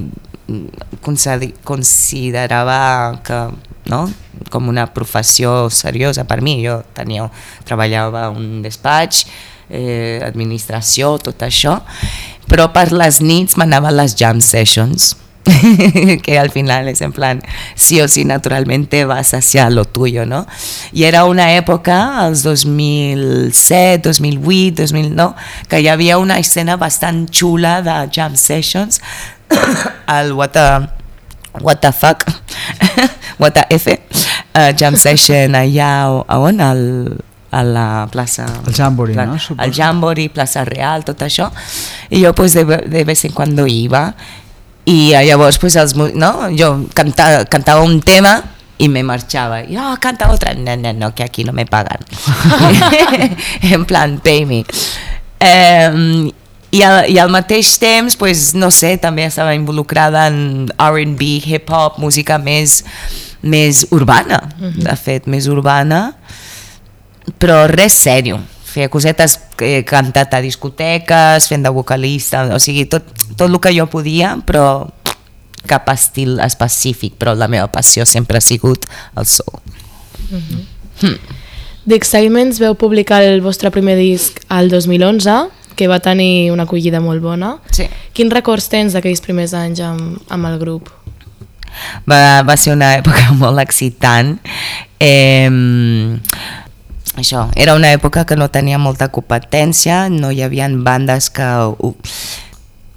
considerava 1.65 3.21
que 3.25 3.49
no? 3.91 4.11
com 4.51 4.69
una 4.69 4.87
professió 4.93 5.69
seriosa 5.71 6.25
per 6.27 6.41
mi, 6.43 6.59
jo 6.65 6.81
tenia, 6.95 7.29
treballava 7.67 8.25
a 8.27 8.31
un 8.35 8.63
despatx, 8.65 9.25
eh, 9.71 10.19
administració, 10.27 11.13
tot 11.23 11.43
això, 11.47 11.77
però 12.51 12.71
per 12.75 12.89
les 12.91 13.21
nits 13.23 13.55
m'anava 13.61 13.93
a 13.93 13.95
les 13.95 14.17
jam 14.19 14.41
sessions, 14.43 15.13
que 16.23 16.39
al 16.39 16.51
final 16.51 16.89
es 16.89 17.01
en 17.01 17.13
plan, 17.13 17.43
sí 17.75 18.01
o 18.01 18.09
sí 18.09 18.25
naturalmente 18.25 19.05
vas 19.05 19.35
hacia 19.35 19.71
lo 19.71 19.85
tuyo, 19.85 20.27
¿no? 20.27 20.47
Y 20.93 21.05
era 21.05 21.25
una 21.25 21.55
época, 21.55 22.27
als 22.27 22.43
2007, 22.43 24.09
2008, 24.09 24.83
2009, 24.83 25.35
que 25.69 25.81
hi 25.81 25.89
havia 25.89 26.19
una 26.19 26.39
escena 26.39 26.77
bastant 26.77 27.31
xula 27.31 27.81
de 27.83 28.11
jam 28.13 28.37
sessions 28.37 29.01
al 30.07 30.33
What 30.33 30.51
the, 30.53 30.89
what 31.61 31.81
the 31.81 31.93
fuck, 31.93 32.25
what 33.39 33.53
the 33.53 33.65
F, 33.71 33.89
uh, 34.55 34.73
jam 34.77 34.97
session 34.97 35.55
allà, 35.55 36.05
a 36.27 36.39
on? 36.39 36.61
Al, 36.61 37.25
a 37.51 37.65
la 37.65 38.09
plaça... 38.13 38.47
El 38.67 38.75
Jamboree, 38.75 39.15
Pla- 39.15 39.27
no? 39.27 39.39
Suposo. 39.39 39.61
Al 39.61 39.73
Jamboree, 39.75 40.29
Plaça 40.31 40.65
Real, 40.65 41.03
tot 41.05 41.25
això. 41.27 41.49
I 42.11 42.23
jo 42.23 42.35
pues, 42.35 42.55
de, 42.55 42.65
de 42.65 43.03
vez 43.05 43.25
en 43.25 43.33
cuando 43.33 43.67
iba 43.67 44.15
i 44.87 45.13
eh, 45.13 45.25
llavors 45.27 45.59
pues, 45.61 45.77
els, 45.77 45.95
no? 45.97 46.33
jo 46.57 46.73
canta, 46.95 47.45
cantava 47.51 47.85
un 47.85 48.01
tema 48.01 48.39
i 48.81 48.89
me 48.89 49.03
marxava. 49.05 49.61
I, 49.61 49.77
oh, 49.77 49.95
canta 50.01 50.31
otra. 50.33 50.55
No, 50.57 50.77
no, 50.77 50.93
no, 50.97 51.15
que 51.15 51.23
aquí 51.23 51.45
no 51.45 51.53
me 51.53 51.67
pagan. 51.67 52.01
en 53.63 53.85
plan, 53.85 54.19
pay 54.25 54.47
me. 54.49 54.65
Eh, 55.41 56.31
i, 56.71 56.83
al, 56.87 57.11
I 57.11 57.19
al 57.19 57.33
mateix 57.35 57.75
temps, 57.83 58.17
pues, 58.17 58.53
no 58.55 58.71
sé, 58.71 58.95
també 59.03 59.27
estava 59.27 59.57
involucrada 59.59 60.29
en 60.31 60.71
R&B, 60.79 61.33
hip-hop, 61.51 61.99
música 61.99 62.39
més, 62.39 62.81
més 63.43 63.83
urbana, 63.91 64.45
de 64.61 64.95
fet, 64.97 65.27
més 65.27 65.49
urbana, 65.51 66.13
però 67.43 67.65
res 67.71 67.99
sèrio. 67.99 68.39
Feia 68.71 68.89
cosetes, 68.93 69.39
eh, 69.61 69.83
cantat 69.87 70.35
a 70.35 70.41
discoteques, 70.45 71.49
fent 71.51 71.67
de 71.67 71.73
vocalista, 71.75 72.45
o 72.55 72.61
sigui, 72.63 72.87
tot, 72.87 73.07
tot 73.37 73.49
el 73.49 73.59
que 73.61 73.75
jo 73.75 73.89
podia, 73.91 74.37
però 74.47 74.89
cap 75.69 75.89
estil 75.93 76.39
específic, 76.41 77.17
però 77.21 77.35
la 77.37 77.49
meva 77.51 77.69
passió 77.69 78.07
sempre 78.07 78.39
ha 78.39 78.45
sigut 78.45 78.87
el 79.19 79.27
soul. 79.27 79.61
The 81.01 81.97
Excitements 81.97 82.61
veu 82.61 82.77
publicar 82.79 83.23
el 83.25 83.43
vostre 83.43 83.73
primer 83.75 83.97
disc 83.99 84.41
al 84.49 84.71
2011, 84.71 85.51
que 85.77 85.89
va 85.89 85.99
tenir 86.01 86.51
una 86.53 86.69
acollida 86.69 87.01
molt 87.01 87.23
bona. 87.25 87.57
Sí. 87.73 87.89
Quins 88.15 88.33
records 88.33 88.69
tens 88.69 88.95
d'aquells 88.97 89.23
primers 89.25 89.55
anys 89.57 89.81
amb, 89.85 90.21
amb 90.29 90.51
el 90.51 90.59
grup? 90.61 90.91
va, 92.09 92.43
va 92.47 92.57
ser 92.57 92.75
una 92.75 92.95
època 92.99 93.35
molt 93.43 93.63
excitant 93.63 94.37
eh, 95.01 95.51
això, 97.17 97.49
era 97.57 97.75
una 97.75 97.91
època 97.93 98.25
que 98.25 98.37
no 98.37 98.51
tenia 98.51 98.79
molta 98.79 99.09
competència 99.09 100.09
no 100.11 100.31
hi 100.31 100.43
havia 100.43 100.69
bandes 100.71 101.31
que 101.31 101.49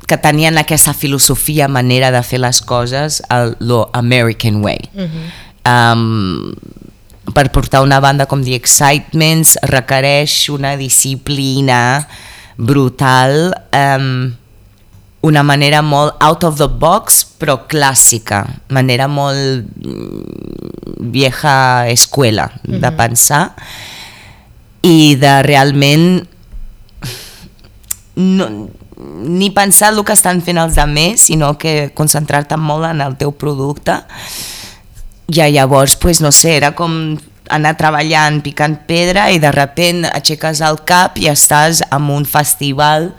que 0.07 0.17
tenien 0.17 0.57
aquesta 0.59 0.93
filosofia, 0.93 1.67
manera 1.67 2.11
de 2.11 2.21
fer 2.27 2.41
les 2.43 2.59
coses 2.61 3.21
el 3.31 3.55
lo 3.63 3.87
American 3.93 4.61
way. 4.63 4.89
Um, 5.63 6.51
per 7.33 7.47
portar 7.55 7.81
una 7.85 8.01
banda 8.03 8.27
com 8.27 8.43
The 8.43 8.55
Excitements 8.57 9.55
requereix 9.71 10.49
una 10.51 10.75
disciplina 10.77 12.03
brutal 12.57 13.53
um, 13.71 14.33
una 15.23 15.43
manera 15.47 15.79
molt 15.81 16.19
out 16.19 16.43
of 16.43 16.59
the 16.59 16.67
box 16.67 17.23
però 17.39 17.61
clàssica, 17.71 18.43
manera 18.75 19.07
molt 19.07 19.63
mm, 19.63 21.07
vieja 21.15 21.87
escuela 21.87 22.49
de 22.63 22.91
pensar 22.91 23.45
i 24.83 25.15
de 25.15 25.33
realment 25.47 26.07
no, 28.15 28.69
ni 28.97 29.49
pensar 29.49 29.93
el 29.93 30.03
que 30.05 30.13
estan 30.13 30.41
fent 30.45 30.59
els 30.61 30.77
altres, 30.77 31.27
sinó 31.29 31.55
que 31.57 31.91
concentrar-te 31.95 32.57
molt 32.59 32.85
en 32.91 33.01
el 33.01 33.17
teu 33.17 33.33
producte. 33.33 34.01
I 35.33 35.47
llavors, 35.55 35.95
pues, 35.95 36.21
no 36.21 36.31
sé, 36.31 36.57
era 36.57 36.73
com 36.75 37.17
anar 37.49 37.75
treballant, 37.79 38.41
picant 38.43 38.77
pedra 38.87 39.29
i 39.31 39.39
de 39.41 39.51
repent 39.51 40.05
aixeques 40.07 40.61
el 40.63 40.79
cap 40.87 41.17
i 41.19 41.27
estàs 41.31 41.81
en 41.91 42.09
un 42.11 42.25
festival 42.25 43.11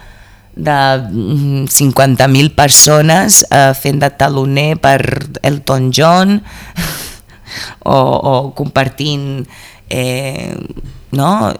de 0.55 0.79
mm, 1.11 1.67
50.000 1.69 2.55
persones 2.55 3.43
eh, 3.51 3.73
fent 3.75 4.01
de 4.01 4.11
taloner 4.15 4.77
per 4.81 5.01
Elton 5.43 5.91
John 5.93 6.39
o, 7.85 7.99
o 7.99 8.35
compartint 8.57 9.43
eh, 9.91 10.55
no? 11.17 11.53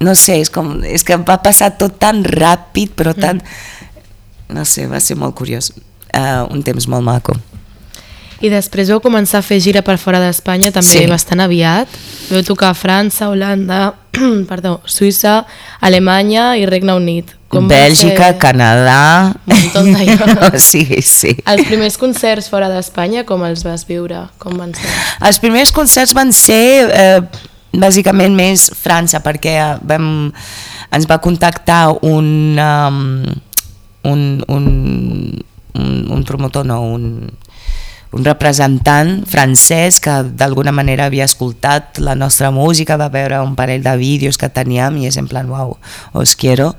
no 0.00 0.14
sé, 0.16 0.38
és, 0.40 0.50
com, 0.52 0.78
és 0.84 1.04
que 1.04 1.16
va 1.20 1.38
passar 1.44 1.72
tot 1.80 1.98
tan 2.00 2.22
ràpid 2.24 2.94
però 2.96 3.14
tan 3.16 3.42
no 4.50 4.64
sé, 4.66 4.86
va 4.90 4.98
ser 5.00 5.16
molt 5.20 5.36
curiós 5.38 5.70
uh, 6.16 6.46
un 6.50 6.62
temps 6.66 6.88
molt 6.90 7.04
maco 7.06 7.36
I 8.40 8.48
després 8.48 8.88
vau 8.88 9.02
començar 9.04 9.42
a 9.42 9.44
fer 9.44 9.58
gira 9.60 9.82
per 9.84 9.98
fora 10.00 10.16
d'Espanya 10.22 10.70
també 10.72 11.02
Sí. 11.02 11.02
bastant 11.10 11.42
aviat. 11.44 11.90
Vau 12.30 12.40
tocar 12.42 12.70
a 12.72 12.74
França, 12.74 13.26
Holanda, 13.28 13.92
perdó, 14.48 14.78
Suïssa, 14.88 15.42
Alemanya 15.84 16.54
i 16.56 16.64
Regne 16.64 16.94
Unit. 16.96 17.34
va 17.52 17.60
Bèlgica, 17.68 18.30
ser 18.30 18.38
Canadà 18.38 19.34
Un 19.76 19.92
de 19.92 20.06
llocs. 20.06 20.62
sí, 20.70 20.86
sí 21.02 21.34
Els 21.44 21.66
primers 21.68 21.98
concerts 22.00 22.48
fora 22.48 22.70
d'Espanya, 22.72 23.26
com 23.28 23.44
els 23.44 23.60
vas 23.66 23.84
viure? 23.84 24.22
Com 24.38 24.56
van 24.56 24.72
ser? 24.72 24.88
Els 25.28 25.38
primers 25.38 25.70
concerts 25.70 26.14
van 26.16 26.32
ser 26.32 26.88
eh, 26.88 27.20
bàsicament 27.72 28.34
més 28.34 28.70
França 28.74 29.20
perquè 29.22 29.54
eh, 29.58 29.76
vam, 29.86 30.30
ens 30.90 31.06
va 31.10 31.20
contactar 31.22 31.84
un, 32.06 32.58
um, 32.58 33.00
un, 34.10 34.24
un, 34.48 34.66
un, 35.74 35.92
un 36.10 36.24
promotor, 36.26 36.66
no, 36.66 36.80
un, 36.82 37.30
un 38.10 38.26
representant 38.26 39.20
francès 39.30 40.00
que 40.02 40.16
d'alguna 40.34 40.74
manera 40.74 41.06
havia 41.06 41.28
escoltat 41.28 42.00
la 42.02 42.16
nostra 42.18 42.50
música, 42.50 42.98
va 42.98 43.10
veure 43.12 43.42
un 43.44 43.54
parell 43.58 43.84
de 43.86 43.94
vídeos 44.00 44.38
que 44.40 44.50
teníem 44.50 44.98
i 44.98 45.10
és 45.10 45.20
en 45.20 45.30
plan, 45.30 45.50
uau, 45.50 45.76
os 46.12 46.34
quiero. 46.34 46.72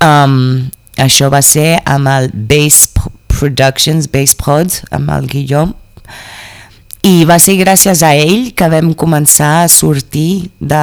Um, 0.00 0.70
això 0.96 1.28
va 1.32 1.42
ser 1.44 1.82
amb 1.84 2.08
el 2.08 2.30
Bass 2.32 2.86
Productions, 3.28 4.08
Bass 4.08 4.32
Prod, 4.38 4.80
amb 4.96 5.12
el 5.12 5.28
Guillaume, 5.28 5.76
i 7.06 7.22
va 7.28 7.36
ser 7.38 7.54
gràcies 7.60 8.00
a 8.02 8.14
ell 8.18 8.48
que 8.58 8.66
vam 8.72 8.90
començar 8.98 9.62
a 9.62 9.68
sortir 9.70 10.50
de 10.58 10.82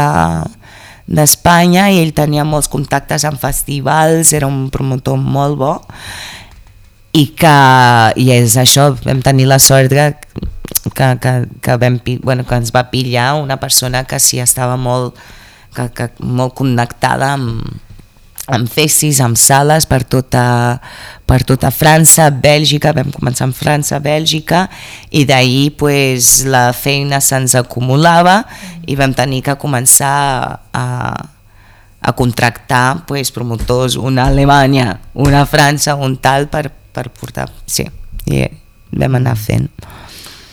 d'Espanya 1.04 1.90
i 1.92 1.98
ell 2.00 2.14
tenia 2.16 2.46
molts 2.48 2.70
contactes 2.72 3.26
en 3.28 3.36
festivals, 3.42 4.32
era 4.32 4.48
un 4.48 4.70
promotor 4.72 5.18
molt 5.20 5.60
bo. 5.60 5.74
I 7.14 7.26
que 7.38 7.58
i 8.24 8.30
és 8.38 8.56
això, 8.58 8.88
vam 9.04 9.20
tenir 9.26 9.50
la 9.52 9.60
sort 9.60 9.92
que, 9.92 10.08
que, 10.96 11.10
que, 11.26 11.34
que, 11.60 11.76
vam, 11.82 12.00
bueno, 12.24 12.48
que 12.48 12.56
ens 12.56 12.72
va 12.74 12.88
pillar 12.94 13.34
una 13.42 13.60
persona 13.60 14.06
que 14.08 14.22
sí 14.24 14.40
estava 14.40 14.78
molt, 14.80 15.20
que, 15.76 15.90
que, 15.92 16.08
molt 16.24 16.56
connectada 16.56 17.34
amb, 17.36 17.68
amb 18.52 18.68
festis, 18.68 19.22
amb 19.24 19.38
sales 19.40 19.86
per 19.88 20.02
tota, 20.04 20.80
per 21.26 21.42
tota 21.48 21.72
França, 21.72 22.28
Bèlgica, 22.30 22.92
vam 22.96 23.12
començar 23.14 23.48
amb 23.48 23.56
França, 23.56 24.00
Bèlgica, 24.04 24.66
i 25.16 25.24
d'ahir 25.28 25.76
pues, 25.80 26.44
la 26.50 26.72
feina 26.76 27.22
se'ns 27.24 27.56
acumulava 27.60 28.42
i 28.88 28.98
vam 29.00 29.16
tenir 29.16 29.44
que 29.46 29.56
començar 29.60 30.16
a, 30.76 30.88
a 32.04 32.16
contractar 32.20 33.06
pues, 33.08 33.32
promotors, 33.32 33.96
una 33.96 34.28
a 34.28 34.34
Alemanya, 34.34 35.00
una 35.14 35.44
a 35.44 35.50
França, 35.50 35.96
un 35.96 36.18
tal, 36.20 36.50
per, 36.52 36.68
per 36.70 37.08
portar... 37.16 37.48
Sí, 37.66 37.88
i 38.28 38.44
vam 38.92 39.16
anar 39.20 39.38
fent. 39.40 39.70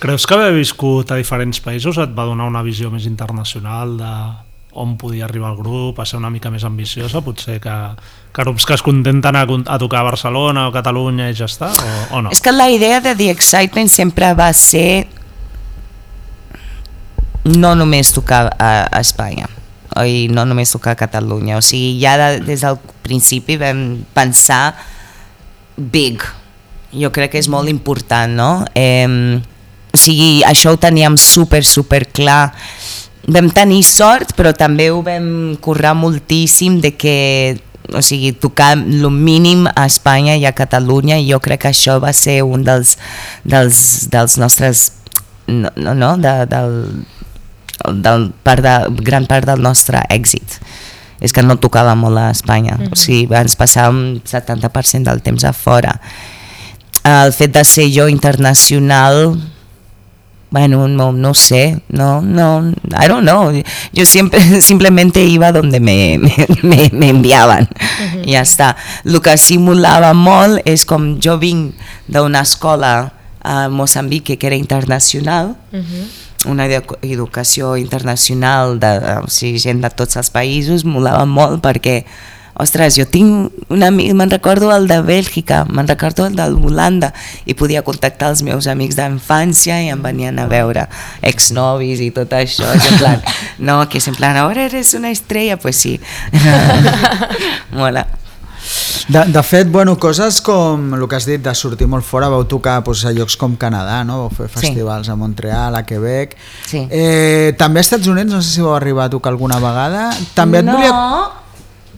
Creus 0.01 0.23
que 0.25 0.33
haver 0.33 0.55
viscut 0.55 1.11
a 1.11 1.19
diferents 1.19 1.59
països 1.61 1.99
et 2.01 2.15
va 2.15 2.25
donar 2.25 2.47
una 2.49 2.63
visió 2.65 2.89
més 2.89 3.05
internacional 3.05 3.99
de 3.99 4.13
on 4.73 4.95
podia 4.97 5.25
arribar 5.25 5.51
el 5.51 5.57
grup, 5.57 5.99
a 5.99 6.05
ser 6.05 6.19
una 6.19 6.29
mica 6.31 6.51
més 6.51 6.63
ambiciosa, 6.63 7.21
potser 7.25 7.59
que, 7.63 7.77
que 8.31 8.43
grups 8.45 8.65
que 8.65 8.75
es 8.77 8.83
contenten 8.85 9.35
a, 9.35 9.43
a 9.43 9.79
tocar 9.79 10.01
a 10.01 10.09
Barcelona 10.09 10.67
o 10.69 10.75
Catalunya 10.75 11.29
i 11.31 11.35
ja 11.35 11.49
està, 11.49 11.71
o, 11.71 11.95
o 12.15 12.21
no? 12.23 12.31
És 12.31 12.41
que 12.43 12.53
la 12.55 12.69
idea 12.71 13.01
de 13.03 13.15
The 13.15 13.31
Excitement 13.33 13.91
sempre 13.91 14.31
va 14.37 14.51
ser 14.55 15.07
no 17.43 17.73
només 17.75 18.13
tocar 18.13 18.47
a, 18.57 18.71
a 18.87 19.01
Espanya 19.01 19.49
i 20.07 20.29
no 20.31 20.45
només 20.47 20.71
tocar 20.71 20.93
a 20.95 20.99
Catalunya 20.99 21.57
o 21.59 21.63
sigui, 21.65 21.97
ja 21.99 22.15
de, 22.19 22.43
des 22.45 22.63
del 22.63 22.77
principi 23.03 23.57
vam 23.59 24.05
pensar 24.15 24.77
big 25.75 26.23
jo 26.95 27.11
crec 27.11 27.33
que 27.33 27.41
és 27.41 27.49
molt 27.51 27.67
important 27.71 28.31
no? 28.37 28.51
Eh, 28.75 29.41
o 29.91 29.99
sigui, 29.99 30.45
això 30.47 30.71
ho 30.71 30.79
teníem 30.79 31.17
super 31.19 31.65
super 31.67 32.05
clar 32.07 32.53
vam 33.27 33.49
tenir 33.53 33.83
sort 33.85 34.33
però 34.37 34.53
també 34.57 34.89
ho 34.91 35.01
vam 35.05 35.57
currar 35.61 35.93
moltíssim 35.97 36.79
de 36.81 36.95
que 36.97 37.17
o 37.93 38.01
sigui, 38.01 38.31
tocar 38.31 38.73
el 38.77 39.09
mínim 39.11 39.65
a 39.67 39.85
Espanya 39.85 40.37
i 40.39 40.45
a 40.45 40.53
Catalunya 40.55 41.17
i 41.19 41.27
jo 41.31 41.41
crec 41.43 41.65
que 41.65 41.71
això 41.71 41.99
va 41.99 42.13
ser 42.15 42.41
un 42.43 42.63
dels, 42.63 42.95
dels, 43.43 44.07
dels 44.13 44.37
nostres 44.39 44.91
no, 45.47 45.71
no, 45.75 45.93
no 45.93 46.15
de, 46.21 46.33
del, 46.47 46.77
del 48.01 48.29
part 48.43 48.63
de, 48.63 48.75
gran 49.03 49.27
part 49.27 49.45
del 49.49 49.61
nostre 49.61 50.03
èxit. 50.09 50.59
És 51.21 51.35
que 51.35 51.43
no 51.45 51.59
tocava 51.61 51.93
molt 51.93 52.17
a 52.17 52.31
Espanya 52.33 52.79
o 52.87 52.97
sigui, 52.97 53.27
ens 53.37 53.57
passàvem 53.59 54.21
70% 54.25 55.05
del 55.09 55.21
temps 55.25 55.43
a 55.45 55.53
fora. 55.53 55.97
El 57.05 57.33
fet 57.33 57.53
de 57.53 57.65
ser 57.65 57.89
jo 57.93 58.07
internacional 58.09 59.35
bueno, 60.51 60.87
no, 60.89 61.13
no 61.13 61.33
sé, 61.33 61.81
no, 61.89 62.21
no, 62.21 62.73
I 62.91 63.07
don't 63.07 63.23
know. 63.23 63.51
Yo 63.93 64.05
siempre, 64.05 64.61
simplemente 64.61 65.23
iba 65.23 65.51
donde 65.53 65.79
me, 65.79 66.17
me, 66.19 66.47
me, 66.61 66.89
me 66.91 67.09
enviaven. 67.09 67.67
I 68.25 68.33
ja 68.35 68.41
està. 68.43 68.75
El 69.05 69.21
que 69.23 69.37
simulava 69.39 70.11
molt 70.13 70.59
és 70.67 70.83
com 70.85 71.15
jo 71.23 71.37
vinc 71.39 71.73
d'una 72.11 72.43
escola 72.43 72.91
a 73.41 73.69
Moçambic 73.71 74.35
que 74.37 74.47
era 74.47 74.55
internacional, 74.59 75.55
una 76.45 76.67
edu- 76.67 76.97
educació 77.01 77.77
internacional 77.77 78.75
de, 78.81 78.91
o 79.23 79.29
sigui, 79.31 79.57
gent 79.61 79.79
de 79.81 79.89
tots 79.89 80.19
els 80.19 80.29
països, 80.35 80.83
molava 80.85 81.23
molt 81.25 81.61
perquè 81.63 82.01
ostres, 82.59 82.95
jo 82.99 83.05
tinc 83.05 83.51
un 83.71 83.83
amic, 83.83 84.13
me'n 84.13 84.31
recordo 84.31 84.71
el 84.75 84.87
de 84.87 85.01
Bèlgica, 85.05 85.63
me'n 85.69 85.87
recordo 85.87 86.25
el 86.25 86.35
d'Holanda 86.35 87.13
i 87.45 87.53
podia 87.53 87.83
contactar 87.83 88.29
els 88.33 88.43
meus 88.43 88.67
amics 88.67 88.97
d'infància 88.99 89.81
i 89.83 89.89
em 89.93 90.01
venien 90.03 90.39
a 90.39 90.47
veure 90.51 90.87
exnovis 91.21 92.01
i 92.01 92.11
tot 92.11 92.33
això, 92.33 92.67
és 92.75 92.89
en 92.91 92.97
plan, 92.99 93.21
no, 93.67 93.81
que 93.89 94.01
és 94.01 94.07
en 94.11 94.15
plan, 94.15 94.37
ara 94.37 94.65
eres 94.67 94.93
una 94.97 95.11
estrella, 95.11 95.57
pues 95.57 95.77
sí. 95.77 95.99
Mola. 97.71 98.07
De, 99.07 99.25
de 99.25 99.41
fet, 99.43 99.67
bueno, 99.67 99.97
coses 99.99 100.39
com 100.45 100.93
el 100.93 101.07
que 101.09 101.17
has 101.17 101.25
dit 101.27 101.41
de 101.43 101.51
sortir 101.57 101.87
molt 101.89 102.05
fora, 102.05 102.29
vau 102.31 102.45
tocar 102.47 102.77
doncs, 102.85 103.01
a 103.09 103.11
llocs 103.15 103.35
com 103.35 103.57
Canadà, 103.59 104.03
no? 104.07 104.19
vau 104.21 104.29
fer 104.29 104.47
Sí. 104.47 104.59
festivals 104.59 105.09
a 105.09 105.15
Montreal, 105.15 105.75
a 105.75 105.83
Quebec. 105.85 106.37
Sí. 106.69 106.85
Eh, 106.89 107.53
també 107.57 107.81
als 107.81 107.89
Estats 107.89 108.07
Units, 108.07 108.31
no 108.31 108.41
sé 108.41 108.53
si 108.53 108.61
vau 108.61 108.75
arribar 108.75 109.05
a 109.05 109.09
tocar 109.09 109.31
alguna 109.33 109.59
vegada. 109.59 110.11
També 110.37 110.59
et 110.61 110.65
no, 110.65 110.77
volia 110.77 110.93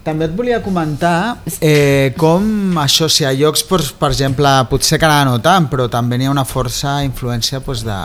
també 0.04 0.28
et 0.28 0.34
volia 0.36 0.60
comentar 0.63 1.38
eh, 1.63 2.13
com 2.20 2.76
això, 2.82 3.08
si 3.08 3.24
a 3.24 3.32
llocs, 3.32 3.63
per, 3.63 3.80
per 4.00 4.10
exemple, 4.12 4.52
potser 4.70 5.00
Canadà 5.00 5.26
no 5.30 5.38
tant, 5.44 5.70
però 5.72 5.88
també 5.92 6.20
n'hi 6.20 6.28
ha 6.28 6.34
una 6.34 6.44
força 6.48 6.98
influència 7.06 7.62
pues, 7.63 7.86
de, 7.88 8.00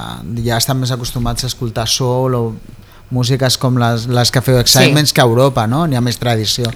ja 0.46 0.60
estan 0.62 0.78
més 0.78 0.94
acostumats 0.94 1.44
a 1.44 1.50
escoltar 1.50 1.88
soul 1.90 2.38
o 2.38 2.42
músiques 3.10 3.56
com 3.58 3.78
les, 3.80 4.04
les 4.12 4.30
que 4.30 4.42
feu 4.44 4.58
Excitements 4.60 5.10
Sí. 5.10 5.14
que 5.16 5.22
a 5.22 5.24
Europa, 5.24 5.66
no? 5.66 5.86
N'hi 5.86 5.96
ha 5.96 6.02
més 6.04 6.18
tradició. 6.20 6.70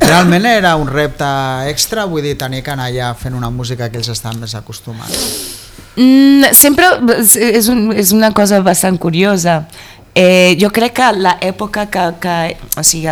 Realment 0.00 0.46
era 0.48 0.74
un 0.80 0.88
repte 0.88 1.28
extra, 1.68 2.06
vull 2.08 2.24
dir, 2.24 2.38
tenir 2.40 2.62
que 2.64 2.72
anar 2.72 2.88
allà 2.88 3.12
fent 3.14 3.36
una 3.36 3.50
música 3.50 3.90
que 3.90 4.00
ells 4.00 4.08
estan 4.08 4.40
més 4.40 4.56
acostumats. 4.56 5.60
Mm, 5.94 6.48
sempre 6.56 6.88
és, 7.20 7.68
un, 7.70 7.92
és 7.94 8.10
una 8.16 8.32
cosa 8.34 8.58
bastant 8.64 8.96
curiosa. 8.98 9.66
Eh, 10.14 10.54
jo 10.60 10.70
crec 10.70 10.94
que 10.94 11.10
l'època 11.18 11.88
que, 11.90 12.04
que 12.22 12.34
o 12.78 12.84
sigui, 12.86 13.10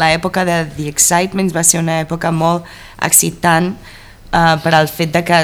l'època 0.00 0.46
de 0.48 0.62
The 0.72 0.88
Excitements 0.88 1.52
va 1.52 1.64
ser 1.66 1.82
una 1.82 1.98
època 2.00 2.30
molt 2.32 2.64
excitant 3.04 3.74
uh, 4.32 4.56
per 4.64 4.72
al 4.72 4.88
fet 4.88 5.12
de 5.12 5.20
que 5.28 5.42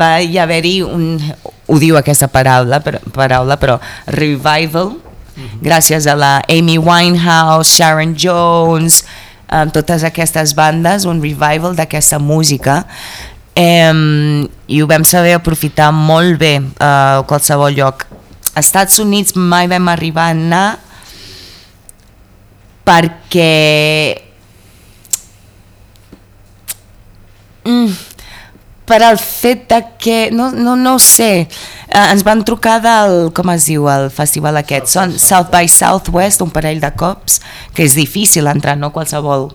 va 0.00 0.14
hi 0.24 0.40
haver-hi 0.40 0.80
un, 0.82 1.20
ho 1.44 1.78
diu 1.78 1.98
aquesta 2.00 2.30
paraula, 2.32 2.80
però, 2.80 3.02
paraula 3.12 3.58
però 3.60 3.76
revival, 4.16 4.94
gràcies 5.60 6.08
a 6.08 6.16
la 6.16 6.32
Amy 6.48 6.78
Winehouse, 6.80 7.76
Sharon 7.76 8.16
Jones, 8.16 9.02
um, 9.52 9.70
totes 9.70 10.08
aquestes 10.08 10.56
bandes, 10.56 11.04
un 11.04 11.20
revival 11.20 11.76
d'aquesta 11.76 12.18
música 12.18 12.84
um, 13.56 14.46
i 14.66 14.82
ho 14.82 14.88
vam 14.88 15.04
saber 15.04 15.36
aprofitar 15.36 15.92
molt 15.94 16.40
bé 16.40 16.56
uh, 16.60 17.20
a 17.20 17.24
qualsevol 17.28 17.76
lloc. 17.76 18.06
Estats 18.56 19.00
Units 19.02 19.36
mai 19.36 19.68
vam 19.68 19.88
arribar 19.92 20.30
a 20.30 20.36
anar 20.36 20.66
perquè 22.86 24.22
mm, 27.66 27.96
per 28.86 29.02
al 29.02 29.18
fet 29.18 29.66
de 29.68 29.80
que, 29.98 30.30
no, 30.30 30.52
no, 30.54 30.76
no 30.78 30.94
ho 30.94 31.02
sé, 31.02 31.30
eh, 31.42 32.06
ens 32.06 32.22
van 32.24 32.44
trucar 32.46 32.78
del, 32.84 33.16
com 33.34 33.50
es 33.50 33.66
diu, 33.66 33.88
el 33.90 34.08
festival 34.14 34.62
aquest, 34.62 34.88
són 34.94 35.16
South 35.18 35.50
by 35.50 35.68
Southwest, 35.68 36.44
un 36.46 36.54
parell 36.54 36.80
de 36.80 36.92
cops, 36.94 37.40
que 37.74 37.84
és 37.84 37.98
difícil 37.98 38.46
entrar, 38.46 38.78
no 38.78 38.94
qualsevol 38.94 39.50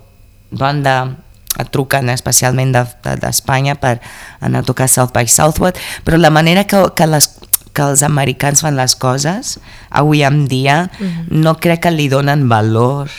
banda 0.52 0.98
et 1.60 1.72
truquen 1.72 2.12
especialment 2.12 2.72
d'Espanya 2.76 3.16
de, 3.16 3.16
d'Espanya 3.24 3.76
per 3.80 3.98
anar 4.44 4.62
a 4.62 4.68
tocar 4.68 4.88
South 4.92 5.16
by 5.16 5.28
Southwest, 5.32 5.80
però 6.04 6.20
la 6.20 6.32
manera 6.32 6.66
que, 6.68 6.84
que, 6.96 7.08
les, 7.08 7.30
que 7.74 7.88
els 7.88 8.04
americans 8.04 8.64
fan 8.64 8.78
les 8.78 8.96
coses, 9.00 9.58
avui 9.90 10.24
en 10.28 10.46
dia, 10.52 10.86
no 11.30 11.56
crec 11.60 11.86
que 11.86 11.94
li 11.94 12.10
donen 12.12 12.48
valor 12.52 13.12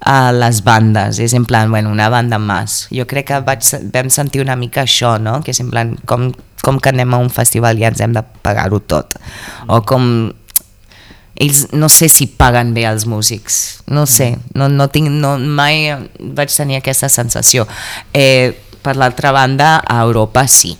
a 0.00 0.32
les 0.32 0.62
bandes, 0.64 1.18
és 1.22 1.34
en 1.34 1.46
plan, 1.48 1.70
bueno, 1.70 1.90
una 1.90 2.08
banda 2.12 2.38
més. 2.38 2.84
Jo 2.94 3.06
crec 3.08 3.30
que 3.30 3.40
vaig, 3.44 3.64
vam 3.92 4.10
sentir 4.12 4.42
una 4.44 4.56
mica 4.56 4.84
això, 4.84 5.16
no? 5.22 5.40
Que 5.44 5.54
és 5.54 5.60
en 5.64 5.70
plan, 5.72 5.94
com, 6.08 6.28
com 6.62 6.80
que 6.80 6.92
anem 6.92 7.14
a 7.14 7.20
un 7.22 7.30
festival 7.32 7.80
i 7.80 7.86
ens 7.88 8.02
hem 8.04 8.16
de 8.16 8.22
pagar-ho 8.44 8.80
tot. 8.84 9.16
O 9.72 9.80
com 9.88 10.06
ells 11.36 11.66
no 11.76 11.88
sé 11.92 12.08
si 12.08 12.28
paguen 12.32 12.72
bé 12.76 12.86
els 12.88 13.04
músics, 13.08 13.82
no 13.92 14.06
sé, 14.08 14.36
no, 14.56 14.70
no 14.72 14.88
tinc, 14.92 15.10
no, 15.12 15.36
mai 15.36 15.90
vaig 16.18 16.52
tenir 16.52 16.80
aquesta 16.80 17.10
sensació. 17.12 17.66
Eh, 18.16 18.56
per 18.82 18.96
l'altra 18.96 19.32
banda, 19.34 19.76
a 19.84 20.00
Europa 20.06 20.46
sí. 20.48 20.76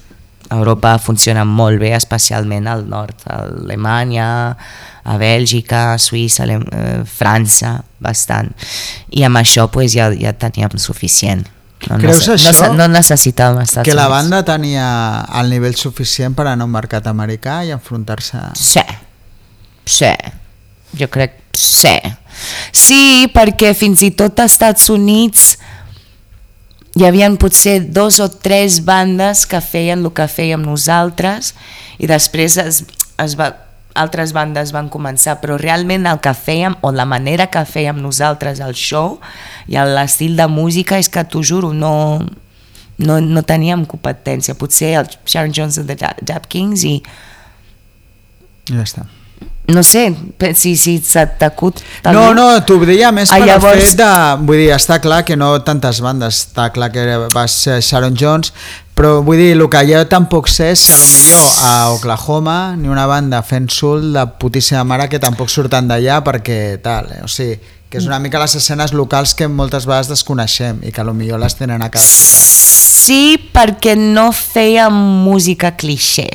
Europa 0.51 0.97
funciona 0.99 1.45
molt 1.45 1.81
bé, 1.81 1.93
especialment 1.97 2.69
al 2.71 2.87
nord, 2.89 3.25
a 3.27 3.43
Alemanya, 3.47 4.29
a 5.07 5.17
Bèlgica, 5.19 5.93
a 5.95 5.99
Suïssa, 5.99 6.47
a 6.47 6.59
eh, 6.59 7.03
França, 7.05 7.77
bastant. 8.03 8.53
I 9.11 9.27
amb 9.27 9.43
això 9.43 9.69
pues, 9.73 9.95
ja, 9.95 10.11
ja 10.15 10.35
teníem 10.39 10.79
suficient. 10.79 11.47
No, 11.87 11.99
Creus 12.01 12.27
no, 12.27 12.35
això? 12.35 12.71
No, 12.73 12.81
no 12.81 12.87
necessitàvem 12.89 13.61
Estats 13.63 13.85
Que 13.85 13.95
la 13.95 14.07
banda 14.09 14.41
tenia 14.49 14.87
el 15.39 15.51
nivell 15.53 15.77
suficient 15.77 16.35
per 16.35 16.47
anar 16.49 16.65
a 16.65 16.69
un 16.71 16.73
mercat 16.73 17.07
americà 17.11 17.61
i 17.69 17.75
enfrontar-se... 17.75 18.41
Sí, 18.57 18.83
sí, 19.85 20.13
jo 20.97 21.11
crec 21.13 21.37
sí. 21.57 21.95
Sí, 22.73 23.29
perquè 23.33 23.73
fins 23.77 24.03
i 24.05 24.11
tot 24.17 24.41
als 24.41 24.57
Estats 24.57 24.91
Units 24.93 25.55
hi 26.97 27.05
havia 27.05 27.29
potser 27.37 27.81
dos 27.93 28.21
o 28.25 28.31
tres 28.31 28.81
bandes 28.85 29.45
que 29.47 29.61
feien 29.61 30.05
el 30.05 30.13
que 30.17 30.25
fèiem 30.33 30.63
nosaltres 30.65 31.53
i 32.01 32.09
després 32.09 32.57
es, 32.63 32.83
es 33.21 33.37
va, 33.37 33.51
altres 33.97 34.33
bandes 34.37 34.73
van 34.73 34.89
començar, 34.93 35.37
però 35.43 35.59
realment 35.61 36.07
el 36.09 36.21
que 36.25 36.33
fèiem 36.37 36.77
o 36.81 36.93
la 36.93 37.05
manera 37.09 37.49
que 37.53 37.65
fèiem 37.69 38.01
nosaltres 38.01 38.61
el 38.65 38.73
show 38.77 39.19
i 39.69 39.77
l'estil 39.77 40.37
de 40.41 40.49
música 40.49 41.01
és 41.01 41.13
que 41.13 41.25
t'ho 41.25 41.43
juro, 41.45 41.73
no, 41.77 42.25
no, 42.99 43.21
no 43.21 43.45
teníem 43.45 43.85
competència. 43.89 44.57
Potser 44.57 44.95
el 45.03 45.13
Sharon 45.25 45.53
Jones 45.53 45.81
de 45.85 45.97
Dap 46.01 46.49
Kings 46.49 46.85
I 46.89 46.97
ja 48.73 48.83
està. 48.83 49.07
No 49.69 49.83
sé, 49.83 50.15
si, 50.55 50.77
si 50.77 50.99
se 51.03 51.25
t'acut 51.41 51.81
No, 52.15 52.33
no, 52.35 52.49
t'ho 52.63 52.79
deia 52.87 53.11
més 53.13 53.33
Ah, 53.33 53.39
per 53.41 53.47
llavors- 53.49 53.81
el 53.81 53.83
fet 53.89 53.99
de... 53.99 54.11
Vull 54.47 54.61
dir, 54.63 54.71
està 54.77 55.01
clar 55.03 55.25
que 55.27 55.37
no 55.37 55.49
tantes 55.67 56.01
bandes, 56.05 56.45
està 56.47 56.69
clar 56.75 56.93
que 56.95 57.05
va 57.35 57.47
ser 57.51 57.81
Sharon 57.83 58.15
Jones, 58.19 58.53
però 58.97 59.21
vull 59.27 59.37
dir, 59.43 59.51
el 59.57 59.65
que 59.69 59.83
jo 59.91 60.05
tampoc 60.09 60.47
sé 60.49 60.71
és 60.73 60.81
si 60.87 60.93
a 60.95 60.99
lo 61.03 61.09
millor 61.11 61.65
a 61.67 61.73
Oklahoma 61.97 62.77
ni 62.79 62.89
una 62.89 63.07
banda 63.11 63.43
fent 63.43 63.67
sul 63.75 64.13
de 64.15 64.23
putíssima 64.39 64.85
mare 64.85 65.09
que 65.11 65.19
tampoc 65.21 65.51
surten 65.53 65.89
d'allà 65.91 66.23
perquè 66.25 66.79
tal, 66.85 67.11
eh? 67.13 67.21
o 67.27 67.29
sigui, 67.29 67.59
que 67.91 67.99
és 68.01 68.07
una 68.07 68.19
mica 68.23 68.39
les 68.43 68.55
escenes 68.59 68.95
locals 68.95 69.35
que 69.39 69.47
moltes 69.51 69.85
vegades 69.87 70.09
desconeixem 70.11 70.81
i 70.87 70.91
que 70.95 71.03
a 71.03 71.05
lo 71.07 71.13
millor 71.15 71.39
les 71.43 71.55
tenen 71.59 71.83
a 71.83 71.91
casa. 71.91 72.07
Sí, 72.07 73.37
perquè 73.55 73.95
no 73.99 74.31
feia 74.35 74.89
música 74.91 75.75
cliché, 75.77 76.27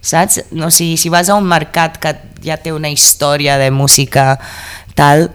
saps? 0.00 0.40
No, 0.50 0.68
o 0.68 0.74
sigui, 0.74 0.96
si 0.96 1.12
vas 1.12 1.28
a 1.28 1.36
un 1.38 1.46
mercat 1.48 2.00
que 2.00 2.14
ja 2.44 2.56
té 2.60 2.72
una 2.72 2.90
història 2.90 3.58
de 3.60 3.70
música 3.70 4.34
tal, 4.98 5.28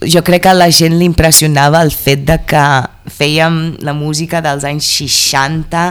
jo 0.00 0.22
crec 0.22 0.44
que 0.44 0.52
a 0.52 0.56
la 0.56 0.70
gent 0.70 0.94
li 0.98 1.06
impressionava 1.08 1.82
el 1.82 1.90
fet 1.90 2.24
de 2.26 2.38
que 2.46 2.64
fèiem 3.10 3.78
la 3.82 3.94
música 3.96 4.40
dels 4.44 4.64
anys 4.68 4.88
60 5.00 5.84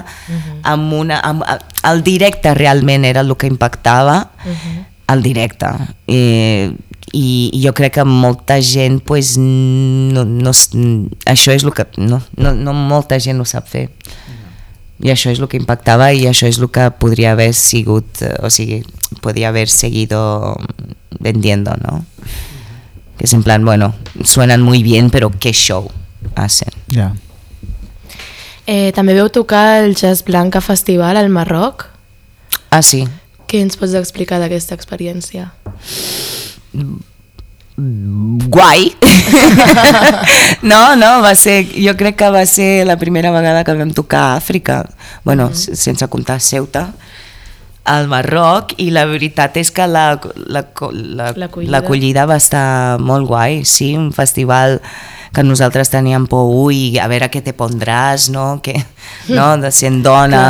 amb 0.64 0.94
una... 0.96 1.20
Amb, 1.26 1.44
el 1.88 2.04
directe 2.04 2.54
realment 2.56 3.06
era 3.08 3.24
el 3.24 3.36
que 3.40 3.50
impactava, 3.52 4.18
el 5.12 5.24
directe. 5.24 5.70
Eh, 6.08 6.72
i, 7.16 7.28
i 7.56 7.62
jo 7.64 7.72
crec 7.76 7.96
que 7.96 8.04
molta 8.08 8.58
gent 8.62 9.00
pues, 9.08 9.36
no, 9.40 10.26
no, 10.28 10.52
això 10.52 11.56
és 11.56 11.64
el 11.64 11.74
que 11.76 11.88
no, 11.98 12.20
no, 12.36 12.52
no 12.54 12.74
molta 12.76 13.20
gent 13.24 13.40
ho 13.40 13.48
sap 13.48 13.70
fer 13.72 13.88
i 15.00 15.12
això 15.14 15.30
és 15.30 15.40
el 15.40 15.48
que 15.48 15.60
impactava 15.60 16.12
i 16.14 16.26
això 16.30 16.48
és 16.50 16.58
el 16.60 16.72
que 16.74 16.90
podria 16.98 17.34
haver 17.36 17.54
sigut 17.54 18.22
eh, 18.26 18.34
o 18.42 18.50
sigui, 18.50 18.84
podria 19.22 19.50
haver 19.50 19.70
seguido 19.70 20.58
vendiendo 21.20 21.76
¿no? 21.78 22.06
que 23.18 23.26
es 23.26 23.34
en 23.34 23.44
plan, 23.44 23.66
bueno, 23.66 23.96
suenan 24.24 24.62
muy 24.62 24.84
bien 24.84 25.10
pero 25.10 25.32
qué 25.32 25.54
show 25.54 25.92
hacen 26.36 26.74
Ja. 26.94 27.14
Eh, 28.68 28.92
també 28.92 29.14
veu 29.16 29.30
tocar 29.32 29.84
el 29.86 29.96
Jazz 29.96 30.26
Blanca 30.28 30.60
Festival 30.60 31.16
al 31.16 31.30
Marroc. 31.30 31.86
ah 32.70 32.82
sí, 32.82 33.08
Què 33.48 33.62
ens 33.64 33.78
pots 33.80 33.94
explicar 33.96 34.42
d'aquesta 34.42 34.76
experiència? 34.76 35.54
Guai. 37.78 38.96
No, 40.62 40.96
no, 40.98 41.22
va 41.22 41.36
ser 41.38 41.62
jo 41.70 41.94
crec 41.96 42.18
que 42.18 42.30
va 42.34 42.44
ser 42.50 42.86
la 42.88 42.98
primera 42.98 43.30
vegada 43.32 43.64
que 43.64 43.76
vam 43.78 43.92
tocar 43.94 44.24
a 44.32 44.36
Àfrica. 44.38 44.82
Bueno, 45.24 45.50
mm. 45.50 45.76
sense 45.78 46.08
comptar 46.10 46.42
Ceuta 46.42 46.90
al 47.88 48.08
Marroc 48.12 48.76
i 48.84 48.90
la 48.92 49.06
veritat 49.08 49.58
és 49.58 49.72
que 49.72 49.88
la, 49.88 50.10
la, 50.48 50.64
la, 50.92 51.32
L'acollida. 51.40 52.26
va 52.28 52.36
estar 52.40 53.00
molt 53.00 53.28
guai, 53.30 53.64
sí, 53.66 53.94
un 53.96 54.12
festival 54.16 54.82
que 55.34 55.44
nosaltres 55.44 55.92
teníem 55.94 56.26
por, 56.28 56.48
ui, 56.50 56.98
a 57.00 57.06
veure 57.12 57.28
què 57.30 57.44
te 57.46 57.54
pondràs, 57.54 58.28
no? 58.34 58.60
Que, 58.64 58.74
no? 59.30 59.52
De 59.62 59.70
sent 59.76 60.00
dona, 60.04 60.42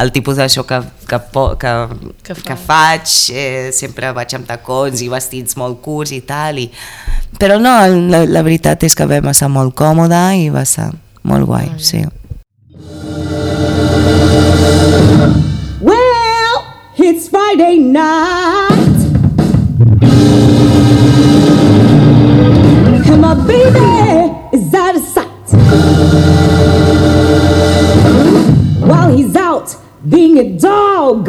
el 0.00 0.12
tipus 0.14 0.38
d'això 0.40 0.64
que, 0.66 0.78
que, 1.10 1.20
que, 1.60 1.74
Que 2.22 2.36
que 2.46 2.56
faig, 2.56 3.12
eh, 3.34 3.70
sempre 3.76 4.12
vaig 4.16 4.34
amb 4.38 4.48
tacons 4.48 5.02
i 5.04 5.10
vestits 5.12 5.58
molt 5.60 5.82
curts 5.84 6.14
i 6.16 6.22
tal, 6.26 6.62
i... 6.62 6.70
però 7.38 7.58
no, 7.60 7.74
la, 8.08 8.24
la 8.24 8.42
veritat 8.46 8.86
és 8.88 8.96
que 8.96 9.06
vam 9.10 9.30
estar 9.34 9.50
molt 9.52 9.76
còmoda 9.78 10.30
i 10.38 10.48
va 10.54 10.64
ser 10.64 10.88
molt 11.28 11.46
guai, 11.46 11.74
sí. 11.78 12.02
It's 17.04 17.28
Friday 17.28 17.78
night. 17.78 18.70
And 23.08 23.20
my 23.20 23.34
baby 23.46 24.56
is 24.56 24.72
out 24.72 24.94
of 24.94 25.02
sight. 25.02 25.28
While 28.86 29.16
he's 29.16 29.34
out 29.34 29.76
being 30.08 30.38
a 30.38 30.56
dog. 30.58 31.28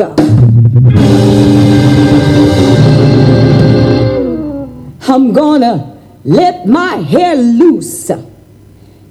I'm 5.10 5.34
gonna 5.34 6.00
let 6.24 6.68
my 6.68 6.96
hair 6.98 7.36
loose 7.36 8.10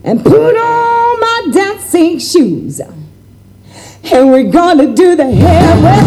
and 0.04 0.24
put 0.24 0.56
on 0.56 1.20
my 1.20 1.48
dancing 1.52 2.18
shoes. 2.18 2.80
And 4.10 4.30
we're 4.32 4.50
gonna 4.50 4.86
do 4.86 5.14
the 5.16 5.30
hair 5.30 5.76
whip, 5.84 6.06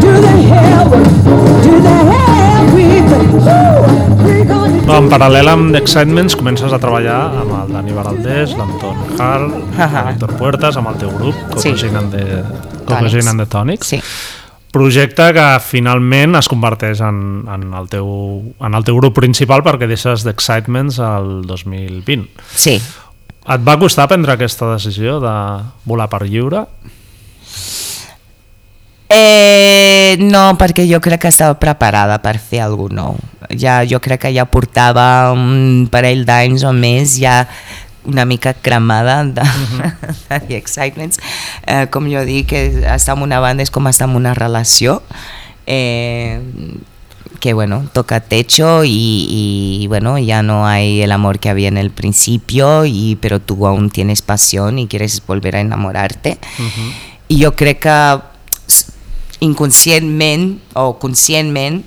do 0.00 0.12
the 0.20 0.36
hair 0.48 0.88
whip, 0.88 1.08
do 1.62 1.74
the 1.82 1.96
hair 2.10 2.64
whip. 2.72 2.94
No, 4.84 4.98
en 5.00 5.06
paral·lel 5.08 5.48
amb 5.48 5.70
The 5.72 5.80
Excitements 5.80 6.34
comences 6.36 6.72
a 6.72 6.78
treballar 6.80 7.18
amb 7.40 7.52
el 7.56 7.70
Dani 7.72 7.94
Baraldés, 7.96 8.52
l'Anton 8.58 8.98
Hall, 9.16 9.46
Ahà. 9.80 10.02
l'Héctor 10.10 10.34
Puertas, 10.36 10.76
amb 10.76 10.90
el 10.92 10.98
teu 11.00 11.12
grup, 11.14 11.34
Sí. 11.56 11.70
Cocogin 11.72 11.96
and 11.96 12.12
the, 12.12 13.44
the 13.44 13.46
Tonics. 13.46 13.88
Sí. 13.88 14.00
Projecte 14.72 15.32
que 15.32 15.46
finalment 15.64 16.36
es 16.36 16.48
converteix 16.48 17.00
en, 17.00 17.46
en, 17.48 17.72
el 17.72 17.88
teu, 17.88 18.08
en 18.60 18.74
el 18.74 18.84
teu 18.84 18.96
grup 18.98 19.14
principal 19.16 19.62
perquè 19.62 19.88
deixes 19.88 20.24
The 20.24 20.34
Excitements 20.34 20.98
al 21.00 21.46
2020. 21.46 22.28
Sí, 22.54 22.80
Et 23.44 23.60
va 23.60 23.74
costar 23.76 24.06
prendre 24.08 24.32
aquesta 24.32 24.70
decisió 24.72 25.18
de 25.20 25.32
volar 25.84 26.06
per 26.08 26.22
lliure? 26.24 26.62
Eh, 29.16 30.16
no, 30.18 30.56
perquè 30.58 30.82
jo 30.90 30.98
crec 31.02 31.20
que 31.22 31.30
estava 31.30 31.54
preparada 31.60 32.16
per 32.22 32.38
fer 32.42 32.64
alguna 32.64 33.04
nou. 33.04 33.18
Ja, 33.60 33.82
jo 33.86 34.00
crec 34.02 34.24
que 34.24 34.32
ja 34.34 34.44
portava 34.50 35.30
un 35.32 35.86
parell 35.92 36.24
d'anys 36.26 36.64
o 36.66 36.72
més 36.74 37.14
ja 37.20 37.44
una 38.04 38.24
mica 38.26 38.52
cremada 38.54 39.20
de, 39.24 39.44
de 40.28 40.40
The 40.48 40.56
Excitements. 40.56 41.20
Eh, 41.66 41.86
com 41.94 42.08
jo 42.10 42.24
dic, 42.26 42.48
que 42.50 42.64
estar 42.96 43.14
en 43.16 43.22
una 43.22 43.38
banda 43.44 43.62
és 43.62 43.70
com 43.70 43.86
estar 43.88 44.08
en 44.10 44.16
una 44.18 44.34
relació. 44.34 44.98
Eh, 45.66 46.40
que 47.40 47.52
bueno, 47.52 47.84
toca 47.92 48.20
techo 48.20 48.84
y, 48.84 49.26
y, 49.28 49.86
bueno, 49.88 50.18
ya 50.18 50.42
no 50.42 50.66
hay 50.66 51.02
el 51.02 51.12
amor 51.12 51.38
que 51.38 51.50
había 51.50 51.68
en 51.68 51.76
el 51.76 51.90
principio, 51.90 52.86
y, 52.86 53.16
pero 53.20 53.38
tú 53.38 53.66
aún 53.66 53.90
tienes 53.90 54.22
pasión 54.22 54.78
y 54.78 54.86
quieres 54.88 55.22
volver 55.26 55.56
a 55.56 55.60
enamorarte. 55.60 56.38
i 57.28 57.42
jo 57.42 57.52
crec 57.56 57.80
que 57.84 58.20
s- 58.68 58.92
inconscientment 59.44 60.56
o 60.74 60.94
conscientment 61.00 61.82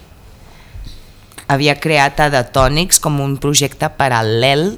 havia 1.48 1.78
creat 1.80 2.20
a 2.20 2.30
The 2.32 2.44
Tonics 2.54 3.00
com 3.04 3.22
un 3.24 3.38
projecte 3.42 3.90
paral·lel 3.98 4.76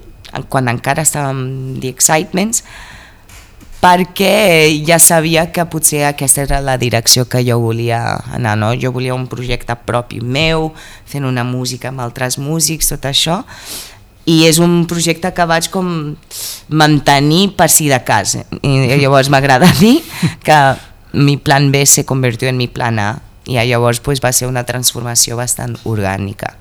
quan 0.49 0.69
encara 0.69 1.03
estàvem 1.05 1.41
The 1.81 1.91
Excitements 1.91 2.63
perquè 3.79 4.67
ja 4.85 4.99
sabia 4.99 5.47
que 5.55 5.63
potser 5.71 6.03
aquesta 6.05 6.43
era 6.43 6.59
la 6.61 6.75
direcció 6.77 7.25
que 7.31 7.41
jo 7.47 7.59
volia 7.63 8.01
anar, 8.35 8.57
no? 8.59 8.73
Jo 8.75 8.91
volia 8.91 9.15
un 9.15 9.29
projecte 9.31 9.75
propi 9.87 10.19
meu, 10.19 10.73
fent 11.07 11.25
una 11.25 11.45
música 11.47 11.89
amb 11.89 12.03
altres 12.03 12.37
músics, 12.37 12.91
tot 12.91 13.07
això, 13.07 13.39
i 14.27 14.43
és 14.45 14.59
un 14.59 14.83
projecte 14.85 15.31
que 15.33 15.47
vaig 15.47 15.71
com 15.71 15.87
mantenir 16.67 17.53
per 17.57 17.69
si 17.71 17.87
de 17.89 18.01
cas. 18.03 18.35
I 18.61 18.99
llavors 18.99 19.31
m'agrada 19.31 19.71
dir 19.79 20.01
que 20.43 20.59
mi 21.13 21.37
plan 21.37 21.71
B 21.71 21.85
se 21.85 22.05
convirtió 22.05 22.49
en 22.49 22.57
mi 22.57 22.67
plan 22.67 22.99
A, 22.99 23.21
i 23.49 23.57
llavors 23.57 23.99
pues, 23.99 24.21
va 24.21 24.31
ser 24.33 24.47
una 24.47 24.63
transformació 24.63 25.37
bastant 25.39 25.77
orgànica. 25.83 26.55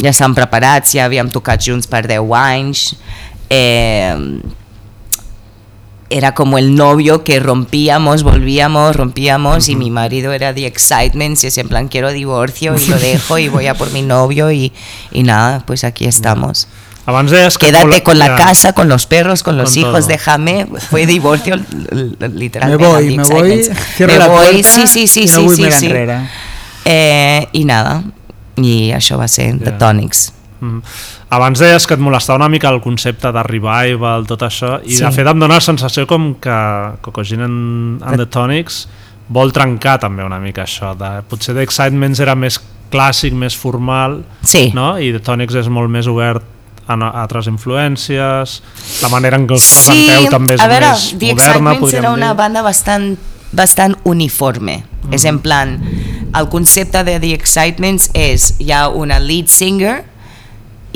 Ja 0.00 0.10
estan 0.10 0.34
preparats, 0.34 0.94
ja 0.96 1.04
havíem 1.04 1.28
tocat 1.30 1.62
junts 1.62 1.88
per 1.90 2.06
10 2.08 2.32
anys, 2.38 2.94
eh, 3.50 4.16
era 6.08 6.34
como 6.34 6.56
el 6.56 6.74
novio 6.74 7.24
que 7.24 7.40
rompíamos, 7.40 8.22
volvíamos, 8.22 8.94
rompíamos 8.94 9.68
y 9.68 9.76
mi 9.76 9.90
marido 9.90 10.32
era 10.32 10.54
the 10.54 10.66
excitement, 10.66 11.42
y 11.42 11.48
es 11.48 11.58
en 11.58 11.68
plan 11.68 11.88
quiero 11.88 12.12
divorcio 12.12 12.76
y 12.76 12.86
lo 12.86 12.98
dejo 12.98 13.38
y 13.38 13.48
voy 13.48 13.66
a 13.66 13.74
por 13.74 13.92
mi 13.92 14.02
novio 14.02 14.50
y, 14.52 14.72
y 15.10 15.22
nada, 15.24 15.64
pues 15.66 15.84
aquí 15.84 16.06
estamos. 16.06 16.68
Abans 17.06 17.30
deies 17.30 17.56
que... 17.56 17.66
Quédate 17.66 18.02
con 18.02 18.18
la 18.18 18.34
casa, 18.34 18.72
con 18.72 18.88
los 18.88 19.06
perros, 19.06 19.42
con 19.44 19.56
los 19.56 19.70
Con 19.70 19.78
hijos, 19.78 20.00
todo. 20.00 20.08
déjame, 20.08 20.66
fue 20.90 21.06
divorcio 21.06 21.56
literalmente. 22.34 22.84
Me 22.84 22.90
voy, 22.90 23.08
The 23.08 23.16
me 23.16 23.22
voy, 23.24 23.62
cierro 23.96 24.12
Me 24.12 24.18
la 24.18 24.26
voy, 24.28 24.46
puerta 24.62 24.68
sí, 24.68 24.86
sí, 24.86 25.06
sí, 25.06 25.26
no 25.32 25.38
sí, 25.38 25.44
vull 25.46 25.56
sí, 25.56 25.62
mirar 25.62 25.78
sí. 25.80 25.86
enrere. 25.86 26.18
Eh, 26.84 27.48
I 27.52 27.64
nada, 27.64 28.02
i 28.62 28.90
això 28.94 29.18
va 29.18 29.28
ser 29.28 29.52
The 29.58 29.72
Ja. 29.72 29.78
Tonics. 29.78 30.32
Mm. 30.60 30.78
Abans 31.36 31.58
deies 31.60 31.86
que 31.86 31.94
et 31.94 32.00
molestava 32.00 32.38
una 32.40 32.48
mica 32.48 32.70
el 32.70 32.80
concepte 32.80 33.30
de 33.34 33.42
revival, 33.44 34.26
tot 34.26 34.42
això, 34.46 34.80
i 34.84 34.94
Sí. 34.96 35.04
de 35.04 35.10
fet 35.12 35.26
em 35.26 35.38
dóna 35.38 35.54
la 35.58 35.60
sensació 35.60 36.06
com 36.06 36.34
que 36.40 36.56
Cocogin 37.02 37.40
and, 37.42 38.02
and 38.02 38.16
the 38.18 38.26
Tonics 38.26 38.86
vol 39.28 39.52
trencar 39.52 39.98
també 40.00 40.24
una 40.24 40.38
mica 40.40 40.62
això. 40.64 40.94
De, 40.96 41.22
potser 41.28 41.54
The 41.54 41.62
Excitements 41.62 42.20
era 42.20 42.34
més 42.34 42.58
clàssic, 42.90 43.34
més 43.34 43.54
formal, 43.58 44.24
Sí. 44.42 44.70
no? 44.74 44.96
i 44.98 45.12
The 45.12 45.20
Tonics 45.20 45.54
és 45.54 45.68
molt 45.68 45.90
més 45.90 46.06
obert 46.06 46.42
a, 46.86 46.96
altres 47.22 47.46
influències, 47.50 48.60
la 49.02 49.10
manera 49.12 49.36
en 49.40 49.46
què 49.48 49.56
us 49.56 49.64
Sí, 49.66 49.86
presenteu 49.90 50.30
també 50.30 50.56
és 50.56 50.64
a 50.64 50.68
veure, 50.70 50.90
més 50.90 51.06
The 51.18 51.32
moderna, 51.34 51.76
podríem 51.80 52.04
era 52.04 52.12
una 52.14 52.32
dir. 52.32 52.36
banda 52.38 52.62
bastant, 52.62 53.16
bastant 53.52 53.96
uniforme. 54.04 54.82
Mm. 55.02 55.14
És 55.14 55.24
en 55.24 55.40
plan, 55.40 55.76
el 56.34 56.48
concepte 56.48 57.02
de 57.04 57.18
The 57.20 57.32
Excitements 57.34 58.10
és, 58.14 58.54
hi 58.60 58.72
ha 58.72 58.88
una 58.88 59.18
lead 59.22 59.48
singer 59.52 60.04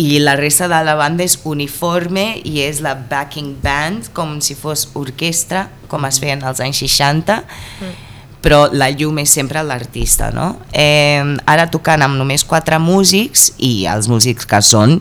i 0.00 0.18
la 0.22 0.36
resta 0.36 0.68
de 0.70 0.78
la 0.84 0.94
banda 0.96 1.24
és 1.26 1.38
uniforme 1.44 2.38
i 2.44 2.60
és 2.64 2.80
la 2.80 2.94
backing 2.94 3.56
band, 3.62 4.12
com 4.16 4.38
si 4.40 4.54
fos 4.56 4.88
orquestra, 4.96 5.68
com 5.90 6.06
es 6.08 6.20
feien 6.22 6.42
als 6.46 6.62
anys 6.64 6.80
60, 6.80 7.40
però 8.40 8.62
la 8.72 8.88
llum 8.94 9.18
és 9.20 9.32
sempre 9.36 9.60
l'artista, 9.66 10.30
no? 10.32 10.54
Eh, 10.72 11.20
ara 11.44 11.66
tocant 11.68 12.00
amb 12.06 12.16
només 12.16 12.46
quatre 12.48 12.78
músics 12.80 13.50
i 13.58 13.84
els 13.90 14.08
músics 14.08 14.48
que 14.48 14.62
són, 14.64 15.00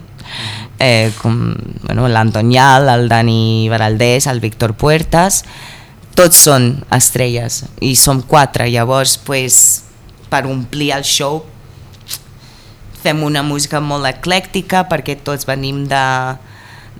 eh, 0.78 1.12
com 1.20 1.54
bueno, 1.84 2.08
l'Antonial, 2.08 2.88
el 2.88 3.08
Dani 3.08 3.68
Baraldés, 3.70 4.26
el 4.26 4.40
Víctor 4.40 4.74
Puertas, 4.74 5.44
tots 6.16 6.44
són 6.46 6.72
estrelles 6.92 7.64
i 7.80 7.94
som 7.96 8.22
quatre, 8.22 8.68
llavors 8.68 9.16
pues, 9.24 9.84
per 10.30 10.44
omplir 10.46 10.92
el 10.96 11.06
show 11.06 11.42
fem 13.00 13.22
una 13.24 13.42
música 13.42 13.80
molt 13.80 14.08
eclèctica 14.08 14.84
perquè 14.90 15.16
tots 15.24 15.48
venim 15.48 15.86
de 15.88 16.04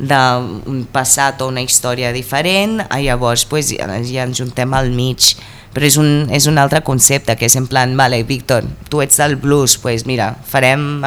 d'un 0.00 0.86
passat 0.88 1.42
o 1.44 1.50
una 1.50 1.60
història 1.60 2.08
diferent, 2.16 2.78
i 2.80 3.04
llavors 3.04 3.44
pues, 3.44 3.68
ja, 3.76 3.84
ja 4.00 4.24
ens 4.24 4.38
juntem 4.40 4.72
al 4.72 4.88
mig 4.94 5.34
però 5.74 5.86
és 5.86 5.96
un, 6.00 6.26
és 6.34 6.46
un 6.50 6.58
altre 6.58 6.82
concepte 6.86 7.36
que 7.38 7.46
és 7.46 7.56
en 7.56 7.68
plan, 7.70 7.92
vale, 7.96 8.22
Víctor, 8.26 8.66
tu 8.90 9.02
ets 9.04 9.20
del 9.20 9.36
blues 9.36 9.76
pues 9.78 10.06
mira, 10.06 10.32
farem 10.46 11.04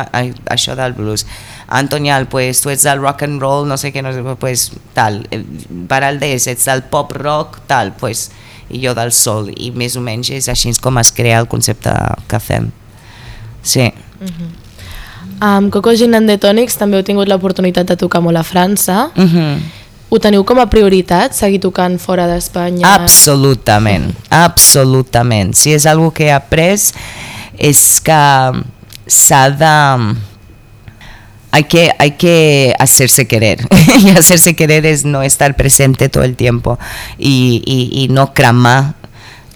això 0.51 0.77
del 0.79 0.95
blues. 0.97 1.25
Antonial, 1.67 2.27
pues 2.31 2.61
tu 2.61 2.69
ets 2.69 2.85
del 2.87 3.01
rock 3.01 3.23
and 3.27 3.41
roll 3.41 3.67
no 3.67 3.77
sé 3.77 3.91
què, 3.91 4.03
no 4.05 4.13
sé, 4.13 4.23
pues 4.39 4.71
tal. 4.93 5.23
Baraldés, 5.89 6.47
ets 6.47 6.69
del 6.69 6.83
pop 6.87 7.11
rock 7.17 7.59
tal, 7.67 7.93
pues, 7.99 8.29
i 8.69 8.79
jo 8.85 8.93
del 8.95 9.11
sol 9.11 9.51
i 9.51 9.71
més 9.75 9.97
o 9.99 10.01
menys 10.01 10.31
és 10.33 10.47
així 10.49 10.71
com 10.81 10.97
es 11.01 11.11
crea 11.11 11.41
el 11.43 11.49
concepte 11.51 11.91
que 12.31 12.39
fem. 12.39 12.71
Sí, 13.63 13.91
Amb 15.43 15.71
Coco 15.73 15.91
Gin 15.97 16.15
and 16.15 16.29
the 16.29 16.37
Tonics 16.39 16.77
també 16.79 16.95
heu 16.99 17.03
tingut 17.03 17.27
l'oportunitat 17.27 17.89
de 17.89 17.97
tocar 17.99 18.21
molt 18.23 18.39
a 18.39 18.43
França. 18.47 19.09
uh 19.15 19.23
-huh. 19.23 19.57
Ho 20.13 20.19
teniu 20.21 20.43
com 20.45 20.59
a 20.61 20.67
prioritat, 20.69 21.33
seguir 21.33 21.57
tocant 21.63 21.95
fora 21.97 22.27
d'Espanya? 22.29 22.85
Absolutament, 22.85 24.11
absolutament. 24.29 25.55
Si 25.57 25.73
és 25.73 25.87
algo 25.89 26.11
que 26.13 26.27
he 26.27 26.35
après 26.35 26.91
és 27.57 27.81
que 28.05 28.19
s'ha 29.09 29.47
de... 29.57 29.73
Hay 31.53 31.65
que, 31.65 31.91
hay 31.97 32.11
que 32.11 32.75
hacerse 32.79 33.27
querer 33.27 33.59
y 33.99 34.09
hacerse 34.09 34.55
querer 34.55 34.87
es 34.87 35.03
no 35.05 35.21
estar 35.21 35.55
presente 35.55 36.09
todo 36.09 36.23
el 36.23 36.35
tiempo 36.35 36.79
y, 37.19 37.61
y, 37.65 38.03
y 38.03 38.07
no 38.07 38.33
cremar 38.33 38.95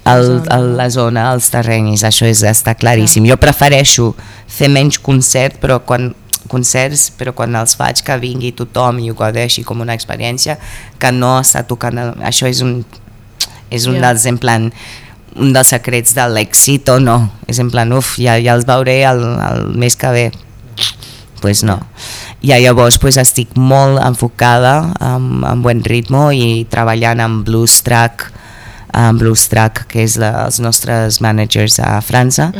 el, 0.05 0.43
el, 0.51 0.77
la 0.77 0.89
zona, 0.89 1.31
els 1.33 1.49
terrenys, 1.51 2.05
això 2.07 2.25
és, 2.29 2.41
està 2.47 2.73
claríssim. 2.77 3.25
Jo 3.29 3.37
prefereixo 3.41 4.13
fer 4.47 4.69
menys 4.71 5.01
concert, 5.03 5.57
però 5.61 5.81
quan, 5.85 6.13
concerts, 6.47 7.09
però 7.17 7.33
quan 7.35 7.55
els 7.55 7.75
faig 7.77 8.01
que 8.03 8.17
vingui 8.21 8.53
tothom 8.57 8.99
i 9.03 9.11
ho 9.11 9.15
gaudeixi 9.19 9.63
com 9.67 9.81
una 9.83 9.93
experiència, 9.97 10.57
que 10.99 11.11
no 11.11 11.37
està 11.41 11.63
tocant... 11.67 11.97
El, 11.97 12.15
això 12.27 12.47
és 12.49 12.61
un, 12.65 12.79
és 13.69 13.85
un 13.87 13.99
Ja. 13.99 14.07
dels, 14.07 14.25
en 14.25 14.37
plan, 14.41 14.71
un 15.37 15.53
dels 15.53 15.67
secrets 15.69 16.15
de 16.17 16.25
l'èxit 16.33 16.89
o 16.89 16.99
no. 16.99 17.19
És 17.47 17.59
en 17.59 17.69
plan, 17.69 17.91
uf, 17.93 18.15
ja, 18.17 18.39
ja 18.41 18.55
els 18.57 18.65
veuré 18.65 19.03
el, 19.05 19.21
el 19.23 19.67
mes 19.77 19.95
que 19.95 20.11
ve. 20.15 20.31
pues 21.41 21.63
no. 21.63 21.79
I 22.41 22.55
llavors 22.61 22.97
pues, 22.97 23.17
estic 23.17 23.51
molt 23.55 23.99
enfocada 24.01 24.93
amb, 24.99 25.43
amb 25.45 25.63
buen 25.63 25.83
ritmo 25.85 26.31
i 26.33 26.65
treballant 26.69 27.21
amb 27.21 27.45
Blues 27.45 27.81
Track, 27.85 28.31
amb 28.97 29.19
Blues 29.21 29.47
Track, 29.51 29.85
que 29.91 30.01
és 30.01 30.17
la, 30.17 30.31
els 30.47 30.57
nostres 30.63 31.19
managers 31.21 31.77
a 31.79 31.99
França, 32.01 32.51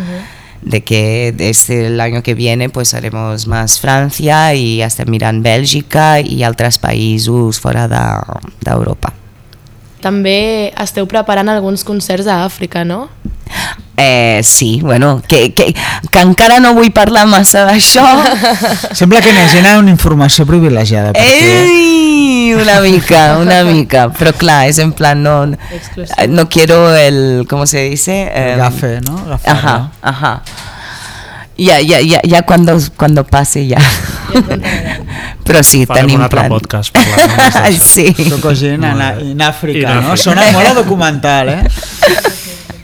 de 0.62 0.84
que 0.84 1.34
este 1.38 1.88
el 1.88 2.00
año 2.02 2.24
que 2.24 2.34
viene 2.34 2.70
pues 2.70 2.94
haremos 2.94 3.48
más 3.48 3.80
Francia 3.80 4.54
y 4.54 4.82
estem 4.82 5.10
mirant 5.10 5.44
Bèlgica 5.44 6.20
i 6.20 6.44
altres 6.44 6.80
països 6.80 7.60
fora 7.60 7.88
de- 7.88 8.50
d'Europa. 8.66 9.14
També 10.02 10.74
esteu 10.78 11.08
preparant 11.10 11.50
alguns 11.50 11.84
concerts 11.84 12.28
a 12.28 12.44
Àfrica, 12.46 12.84
no? 12.86 13.10
Eh, 14.00 14.42
sí, 14.44 14.80
bueno, 14.84 15.24
que, 15.28 15.54
que, 15.56 15.74
que 16.12 16.20
encara 16.22 16.60
no 16.62 16.76
vull 16.78 16.92
parlar 16.94 17.26
massa 17.26 17.64
d'això. 17.66 18.04
Sembla 19.00 19.24
que 19.26 19.34
n'hagi 19.34 19.64
una 19.64 19.90
informació 19.90 20.46
privilegiada. 20.46 21.16
Perquè... 21.18 21.26
Ei, 21.66 22.54
una 22.54 22.80
mica, 22.82 23.38
una 23.42 23.64
mica, 23.66 24.08
però 24.14 24.36
clar, 24.38 24.68
és 24.70 24.78
en 24.80 24.94
plan, 24.94 25.24
no, 25.24 25.48
no 26.30 26.48
quiero 26.50 26.96
el, 26.96 27.46
¿cómo 27.50 27.66
se 27.66 27.90
dice? 27.90 28.30
El 28.34 28.52
Em, 28.54 28.58
gafe, 28.60 29.02
no? 29.02 29.18
Gafe, 29.26 29.50
Ajá, 29.50 29.92
ajá. 30.02 30.42
Ya, 31.58 31.80
ya, 31.82 32.00
ya, 32.02 32.22
ya 32.22 32.44
cuando, 32.44 32.78
cuando 32.98 33.26
pase 33.26 33.66
ya. 33.66 33.80
Però 35.48 35.64
sí, 35.64 35.86
Farem 35.88 36.04
tenim 36.06 36.20
un 36.20 36.24
altre 36.28 36.42
plan. 36.44 36.52
podcast 36.52 36.94
parlant 36.94 37.82
sí. 37.82 38.14
Coco 38.30 38.54
Gin 38.54 38.84
en, 38.84 39.02
en 39.02 39.42
Àfrica, 39.42 39.96
no? 40.06 40.16
Sona 40.18 40.52
molt 40.54 40.68
a 40.70 40.74
documental, 40.78 41.50
eh? 41.50 41.64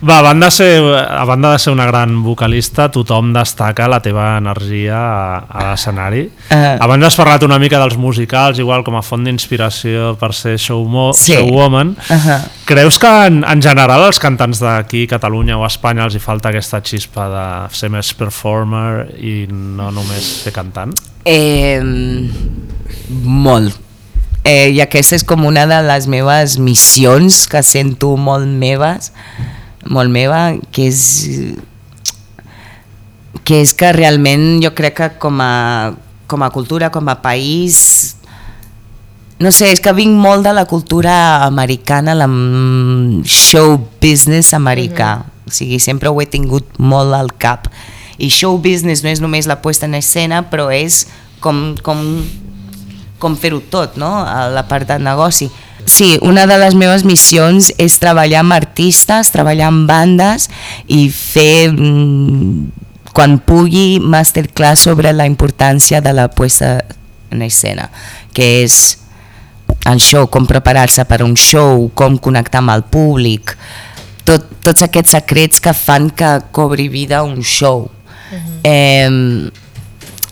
Va, 0.04 0.18
a 0.20 0.22
banda, 0.22 0.48
de 0.48 0.52
ser, 0.52 0.84
a 0.84 1.24
banda 1.24 1.54
de 1.54 1.60
ser 1.60 1.72
una 1.72 1.86
gran 1.88 2.18
vocalista, 2.26 2.90
tothom 2.92 3.30
destaca 3.32 3.86
la 3.88 4.02
teva 4.04 4.34
energia 4.36 4.98
a, 5.00 5.38
a 5.48 5.62
l'escenari. 5.70 6.26
Ah. 6.52 6.74
Abans 6.84 7.06
has 7.08 7.16
parlat 7.16 7.46
una 7.48 7.56
mica 7.62 7.80
dels 7.80 7.96
musicals, 7.96 8.60
igual 8.60 8.84
com 8.84 8.98
a 9.00 9.04
font 9.06 9.24
d'inspiració 9.24 10.18
per 10.20 10.34
ser 10.36 10.58
showmo, 10.60 11.14
Sí. 11.16 11.38
showwoman. 11.38 11.96
Ajá. 12.12 12.42
Creus 12.68 13.00
que 13.00 13.14
en, 13.30 13.46
en 13.48 13.62
general 13.64 14.04
als 14.04 14.20
cantants 14.20 14.60
d'aquí, 14.60 15.06
Catalunya 15.08 15.56
o 15.58 15.64
Espanya, 15.66 16.04
els 16.10 16.20
hi 16.20 16.24
falta 16.24 16.52
aquesta 16.52 16.82
xispa 16.84 17.30
de 17.32 17.46
ser 17.72 17.88
més 17.94 18.12
performer 18.20 19.08
i 19.24 19.46
no 19.48 19.88
només 19.96 20.28
ser 20.44 20.52
cantant? 20.52 20.92
Eh, 21.24 21.80
molt. 23.24 23.80
Eh, 24.44 24.68
I 24.76 24.82
aquesta 24.84 25.16
és 25.16 25.24
com 25.24 25.46
una 25.48 25.64
de 25.70 25.80
les 25.88 26.12
meves 26.12 26.58
missions 26.60 27.46
que 27.48 27.64
sento 27.64 28.18
molt 28.20 28.52
meves, 28.52 29.14
molt 29.90 30.12
meva, 30.14 30.54
que 30.72 30.88
és 30.90 31.02
que 33.44 33.60
és 33.60 33.74
que 33.76 33.92
realment 33.92 34.62
jo 34.64 34.72
crec 34.76 34.96
que 35.02 35.10
com 35.20 35.42
a, 35.44 35.94
com 36.32 36.44
a 36.46 36.52
cultura, 36.54 36.92
com 36.94 37.10
a 37.12 37.20
país 37.22 38.16
no 39.44 39.52
sé, 39.52 39.74
és 39.74 39.82
que 39.84 39.92
vinc 39.92 40.16
molt 40.16 40.46
de 40.46 40.54
la 40.56 40.64
cultura 40.70 41.44
americana, 41.44 42.14
la 42.16 42.30
mm, 42.30 43.26
show 43.28 43.76
business 44.00 44.54
americà. 44.56 45.26
O 45.44 45.52
sigui, 45.52 45.82
sempre 45.84 46.08
ho 46.08 46.22
he 46.22 46.28
tingut 46.32 46.78
molt 46.80 47.12
al 47.18 47.34
cap. 47.36 47.68
I 48.16 48.30
show 48.32 48.56
business 48.62 49.04
no 49.04 49.12
és 49.12 49.20
només 49.20 49.50
la 49.50 49.60
puesta 49.60 49.90
en 49.90 49.98
escena, 50.00 50.46
però 50.48 50.70
és 50.72 51.04
com, 51.44 51.74
com, 51.84 52.00
com 53.20 53.36
fer-ho 53.36 53.60
tot, 53.74 53.98
no? 54.00 54.14
La 54.54 54.64
part 54.70 54.88
de 54.88 55.00
negoci. 55.02 55.50
Sí, 55.86 56.18
una 56.22 56.46
de 56.48 56.58
les 56.58 56.76
meves 56.76 57.04
missions 57.06 57.72
és 57.82 57.98
treballar 58.00 58.42
amb 58.44 58.56
artistes, 58.56 59.32
treballar 59.34 59.70
amb 59.70 59.88
bandes 59.90 60.50
i 60.88 61.10
fer, 61.12 61.72
mm, 61.72 63.12
quan 63.14 63.38
pugui, 63.40 64.00
masterclass 64.00 64.88
sobre 64.88 65.14
la 65.14 65.28
importància 65.28 66.02
de 66.02 66.14
la 66.14 66.30
puesta 66.30 66.84
en 67.32 67.42
escena, 67.42 67.90
que 68.34 68.64
és 68.64 68.98
el 69.86 70.00
show, 70.00 70.28
com 70.28 70.48
preparar-se 70.48 71.04
per 71.06 71.22
un 71.24 71.36
show, 71.36 71.90
com 71.94 72.18
connectar 72.18 72.62
amb 72.64 72.72
el 72.72 72.84
públic, 72.84 73.58
tot, 74.24 74.46
tots 74.64 74.82
aquests 74.82 75.18
secrets 75.18 75.60
que 75.60 75.74
fan 75.74 76.10
que 76.10 76.40
cobri 76.52 76.88
vida 76.88 77.24
un 77.24 77.42
show. 77.44 77.90
eh, 78.64 79.52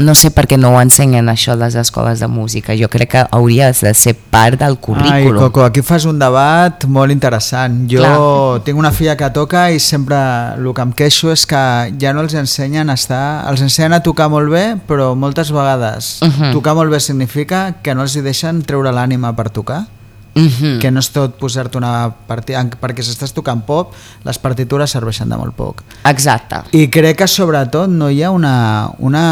no 0.03 0.15
sé 0.15 0.31
per 0.31 0.45
què 0.47 0.57
no 0.57 0.71
ho 0.73 0.79
ensenyen 0.81 1.29
això 1.31 1.53
a 1.53 1.55
les 1.55 1.75
escoles 1.75 2.19
de 2.19 2.27
música, 2.27 2.73
jo 2.77 2.87
crec 2.89 3.09
que 3.11 3.23
hauria 3.31 3.71
de 3.71 3.93
ser 3.93 4.13
part 4.15 4.59
del 4.59 4.75
Ai, 4.75 4.81
currículum. 4.81 5.37
Coco, 5.39 5.63
aquí 5.63 5.81
fas 5.81 6.05
un 6.05 6.19
debat 6.19 6.83
molt 6.85 7.11
interessant. 7.11 7.85
Jo 7.91 7.99
Clar. 8.03 8.63
tinc 8.65 8.77
una 8.79 8.91
filla 8.91 9.15
que 9.17 9.29
toca 9.29 9.69
i 9.71 9.79
sempre 9.79 10.17
el 10.57 10.73
que 10.73 10.81
em 10.81 10.91
queixo 10.93 11.31
és 11.31 11.45
que 11.45 11.61
ja 11.99 12.13
no 12.13 12.21
els 12.21 12.33
ensenyen 12.33 12.89
a 12.89 12.93
estar... 12.99 13.45
Els 13.51 13.61
ensenyen 13.61 13.93
a 13.93 14.03
tocar 14.03 14.29
molt 14.29 14.49
bé, 14.51 14.75
però 14.87 15.13
moltes 15.15 15.51
vegades 15.51 16.19
Mhm. 16.21 16.51
tocar 16.53 16.75
molt 16.75 16.91
bé 16.91 16.99
significa 16.99 17.75
que 17.81 17.95
no 17.95 18.01
els 18.03 18.15
hi 18.15 18.21
deixen 18.21 18.61
treure 18.63 18.91
l'ànima 18.91 19.35
per 19.35 19.49
tocar. 19.49 19.85
Mhm. 20.33 20.77
Que 20.79 20.91
no 20.91 21.01
és 21.03 21.09
tot 21.11 21.33
posar-te 21.37 21.77
una 21.77 22.09
partida... 22.27 22.61
Perquè 22.79 23.03
si 23.03 23.11
estàs 23.11 23.33
tocant 23.35 23.65
pop, 23.67 23.91
les 24.23 24.37
partitures 24.39 24.89
serveixen 24.95 25.27
de 25.29 25.35
molt 25.35 25.51
poc. 25.57 25.81
Exacte. 26.07 26.61
I 26.71 26.85
crec 26.87 27.17
que 27.19 27.27
sobretot 27.27 27.89
no 27.91 28.07
hi 28.09 28.21
ha 28.23 28.29
una, 28.31 28.53
una, 29.03 29.25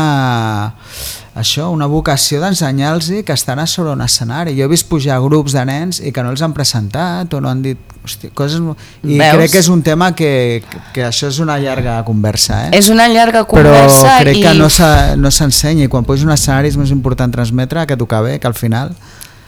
això, 1.40 1.70
una 1.72 1.88
vocació 1.88 2.42
d'ensenyar-los 2.44 3.10
que 3.26 3.34
estan 3.34 3.60
a 3.60 3.68
sobre 3.68 3.94
un 3.96 4.02
escenari. 4.04 4.58
Jo 4.58 4.66
he 4.68 4.72
vist 4.72 4.90
pujar 4.90 5.20
grups 5.24 5.56
de 5.56 5.64
nens 5.70 6.02
i 6.04 6.12
que 6.12 6.24
no 6.26 6.34
els 6.34 6.42
han 6.44 6.54
presentat 6.58 7.34
o 7.34 7.40
no 7.42 7.50
han 7.50 7.62
dit 7.64 7.78
hosti, 8.04 8.30
coses... 8.36 8.60
I 9.04 9.18
Veus? 9.20 9.36
crec 9.38 9.52
que 9.56 9.62
és 9.64 9.70
un 9.72 9.82
tema 9.84 10.12
que, 10.16 10.62
que 10.94 11.06
això 11.08 11.30
és 11.32 11.40
una 11.40 11.56
llarga 11.64 12.02
conversa, 12.08 12.66
eh? 12.68 12.74
És 12.80 12.90
una 12.92 13.08
llarga 13.12 13.46
Però 13.48 13.72
conversa 13.72 14.18
crec 14.24 14.40
i 14.40 14.44
que 14.44 14.54
no 14.60 14.68
s'ha- 14.72 15.16
no 15.20 15.32
s'ensenya 15.32 15.88
i 15.88 15.92
quan 15.92 16.04
puges 16.08 16.28
un 16.28 16.36
escenari 16.36 16.72
és 16.72 16.78
més 16.80 16.92
important 16.92 17.32
transmetre 17.32 17.86
que 17.88 17.98
tocar 18.00 18.22
bé, 18.28 18.36
que 18.40 18.48
al 18.52 18.58
final... 18.58 18.92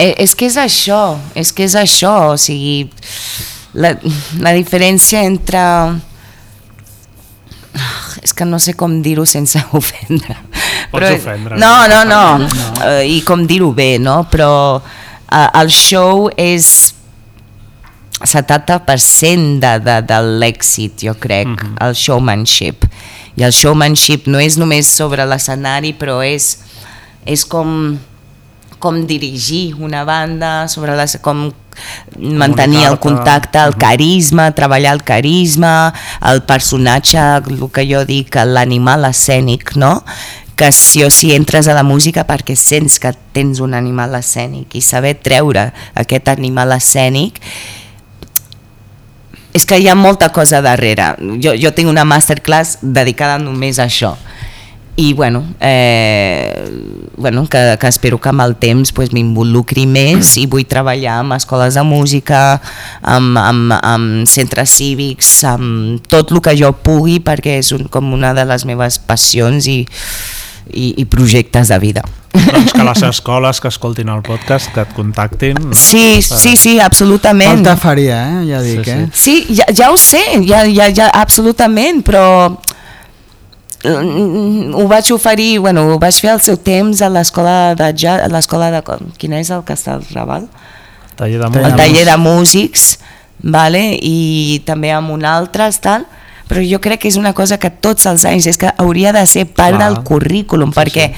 Eh, 0.01 0.15
és 0.23 0.33
que 0.33 0.47
és 0.49 0.57
això, 0.57 1.01
és 1.37 1.51
que 1.53 1.67
és 1.67 1.75
això, 1.77 2.13
o 2.33 2.37
sigui, 2.41 2.89
la, 3.77 3.93
la 4.41 4.53
diferència 4.57 5.21
entre... 5.27 5.61
Ah, 7.71 7.97
És 8.21 8.33
que 8.37 8.45
no 8.45 8.59
sé 8.61 8.73
com 8.77 8.99
dir-ho 9.01 9.23
sense 9.25 9.57
ofendre. 9.79 10.35
Pots 10.91 11.07
ofendre, 11.15 11.57
No, 11.57 11.87
no, 11.89 12.01
no? 12.05 12.23
no. 12.41 12.65
Uh, 12.81 12.99
i 13.07 13.21
com 13.25 13.45
dir-ho 13.49 13.71
bé, 13.73 13.95
no? 13.97 14.19
Però 14.29 14.51
uh, 14.77 15.47
el 15.61 15.71
show 15.73 16.27
és 16.37 16.67
70% 18.21 19.57
de, 19.63 19.71
de, 19.81 19.95
de 20.05 20.19
l'èxit, 20.41 21.01
jo 21.07 21.15
crec, 21.17 21.49
el 21.81 21.95
showmanship. 21.97 22.85
I 23.39 23.47
el 23.47 23.55
showmanship 23.55 24.27
no 24.29 24.41
és 24.43 24.59
només 24.61 24.91
sobre 24.91 25.25
l'escenari, 25.25 25.95
però 25.97 26.19
és, 26.25 26.57
és 27.25 27.45
com 27.49 27.95
com 28.81 29.03
dirigir 29.07 29.75
una 29.79 30.03
banda, 30.03 30.67
sobre 30.67 30.97
les, 30.97 31.17
com 31.23 31.49
mantenir 32.17 32.83
el 32.89 32.99
contacte, 32.99 33.61
el 33.61 33.77
carisma, 33.79 34.51
treballar 34.57 34.97
el 34.97 35.03
carisma, 35.07 35.93
el 36.27 36.43
personatge, 36.43 37.21
el 37.21 37.67
que 37.71 37.87
jo 37.87 38.03
dic, 38.05 38.35
l'animal 38.45 39.07
escènic, 39.09 39.75
no? 39.79 39.99
que 40.61 40.71
sí 40.71 41.01
o 41.01 41.09
sí 41.09 41.31
entres 41.33 41.65
a 41.65 41.73
la 41.73 41.81
música 41.81 42.21
perquè 42.29 42.53
sents 42.53 42.99
que 43.01 43.09
tens 43.33 43.57
un 43.65 43.71
animal 43.73 44.13
escènic 44.13 44.75
i 44.77 44.81
saber 44.85 45.15
treure 45.17 45.63
aquest 45.97 46.29
animal 46.29 46.75
escènic 46.75 47.39
és 49.57 49.65
que 49.65 49.79
hi 49.81 49.87
ha 49.89 49.95
molta 49.97 50.29
cosa 50.29 50.61
darrere. 50.61 51.15
Jo, 51.41 51.55
jo 51.57 51.71
tinc 51.73 51.89
una 51.89 52.05
masterclass 52.05 52.77
dedicada 52.81 53.39
només 53.41 53.79
a 53.79 53.87
això. 53.89 54.13
I 54.95 55.13
bueno, 55.13 55.45
eh, 55.60 56.69
bueno 57.17 57.47
que, 57.47 57.77
que 57.80 57.88
espero 57.88 58.19
que 58.19 58.30
amb 58.30 58.43
el 58.43 58.56
temps 58.60 58.91
pues, 58.91 59.13
m'involucri 59.15 59.86
més 59.88 60.36
i 60.38 60.45
vull 60.51 60.67
treballar 60.67 61.21
amb 61.21 61.38
escoles 61.38 61.77
de 61.80 61.84
música, 61.88 62.60
amb, 63.01 63.39
amb, 63.39 63.75
amb 63.80 64.27
centres 64.30 64.75
cívics, 64.77 65.32
amb 65.47 66.04
tot 66.12 66.36
el 66.36 66.43
que 66.43 66.58
jo 66.60 66.73
pugui 66.84 67.21
perquè 67.23 67.58
és 67.62 67.71
un, 67.77 67.88
com 67.91 68.12
una 68.13 68.34
de 68.38 68.45
les 68.45 68.67
meves 68.67 68.99
passions 68.99 69.69
i, 69.71 69.80
i, 70.73 70.91
i 71.01 71.06
projectes 71.06 71.71
de 71.71 71.80
vida. 71.80 72.04
Doncs 72.32 72.71
que 72.71 72.84
les 72.84 73.01
escoles 73.04 73.60
que 73.60 73.67
escoltin 73.71 74.10
el 74.12 74.21
podcast 74.23 74.71
que 74.71 74.84
et 74.86 74.91
contactin. 74.95 75.58
No? 75.60 75.75
Sí, 75.75 76.21
sí, 76.23 76.56
sí, 76.56 76.77
absolutament. 76.80 77.60
Falta 77.60 77.75
faria, 77.80 78.21
eh? 78.27 78.43
Ja 78.47 78.62
dic, 78.63 78.86
Sí, 78.86 78.91
eh? 78.91 79.08
Sí, 79.13 79.36
ja, 79.58 79.67
ja 79.75 79.91
ho 79.91 79.97
sé, 79.99 80.21
ja, 80.47 80.63
ja, 80.71 80.88
ja, 80.95 81.10
absolutament, 81.12 82.04
però 82.08 82.25
ho 83.83 84.87
vaig 84.87 85.11
oferir, 85.11 85.59
bueno, 85.59 85.87
ho 85.93 85.99
vaig 85.99 86.19
fer 86.21 86.31
al 86.35 86.41
seu 86.41 86.57
temps 86.57 87.01
a 87.01 87.09
l'escola 87.09 87.73
de 87.75 87.89
jazz, 87.95 88.21
a 88.21 88.29
l'escola 88.29 88.69
de... 88.73 88.81
Quin 89.17 89.33
és 89.33 89.49
el 89.49 89.63
al 89.65 90.05
Raval? 90.13 90.47
Taller 91.15 91.39
de 91.39 91.59
El 91.59 91.65
El 91.65 91.75
taller 91.75 92.05
de 92.05 92.17
músics, 92.17 92.99
vale? 93.41 93.97
i 94.01 94.61
també 94.65 94.91
amb 94.91 95.11
un 95.11 95.25
altre, 95.25 95.69
tal, 95.81 96.05
però 96.47 96.61
jo 96.61 96.81
crec 96.81 97.01
que 97.01 97.07
és 97.07 97.17
una 97.17 97.33
cosa 97.33 97.57
que 97.57 97.69
tots 97.71 98.05
els 98.05 98.25
anys 98.25 98.47
és 98.47 98.57
que 98.57 98.73
hauria 98.77 99.13
de 99.13 99.25
ser 99.25 99.45
part 99.45 99.77
Clar. 99.77 99.87
del 99.87 100.03
currículum, 100.03 100.73
perquè 100.73 101.13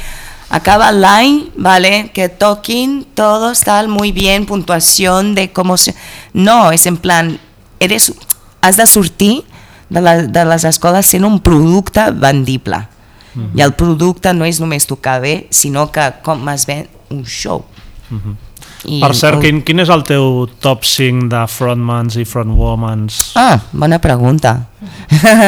acaba 0.50 0.92
l'any, 0.92 1.50
vale, 1.58 2.12
que 2.14 2.30
toquin 2.30 3.04
todos 3.14 3.62
tal, 3.62 3.88
muy 3.88 4.12
bien, 4.12 4.46
puntuación 4.46 5.36
de 5.36 5.52
cómo 5.52 5.76
se... 5.78 5.96
No, 6.34 6.72
és 6.72 6.86
en 6.86 6.98
plan, 6.98 7.40
eres, 7.80 8.14
has 8.62 8.78
de 8.78 8.88
sortir 8.88 9.44
de, 9.94 10.02
la, 10.02 10.16
de 10.26 10.46
les 10.50 10.66
escoles 10.66 11.12
sent 11.14 11.28
un 11.28 11.38
producte 11.46 12.08
vendible. 12.18 12.82
I 13.34 13.64
el 13.66 13.72
producte 13.74 14.30
no 14.38 14.46
és 14.46 14.60
només 14.62 14.86
tocar 14.86 15.18
bé, 15.24 15.48
sinó 15.50 15.88
que 15.94 16.06
com 16.26 16.50
es 16.54 16.68
ven 16.70 16.86
un 17.14 17.24
show. 17.26 17.64
I 18.84 19.00
Per 19.02 19.14
cert, 19.16 19.40
quin, 19.42 19.62
quin 19.66 19.80
és 19.82 19.90
el 19.94 20.04
teu 20.06 20.44
top 20.62 20.84
5 20.86 21.30
de 21.32 21.42
frontmans 21.50 22.18
i 22.20 22.26
frontwomans? 22.28 23.32
Ah, 23.40 23.58
bona 23.72 23.98
pregunta. 24.04 24.58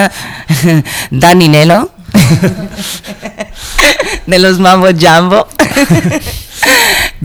Dani 1.25 1.51
Nelo. 1.51 1.81
de 4.25 4.39
los 4.39 4.59
Mambo 4.59 4.87
Jambo. 4.97 5.47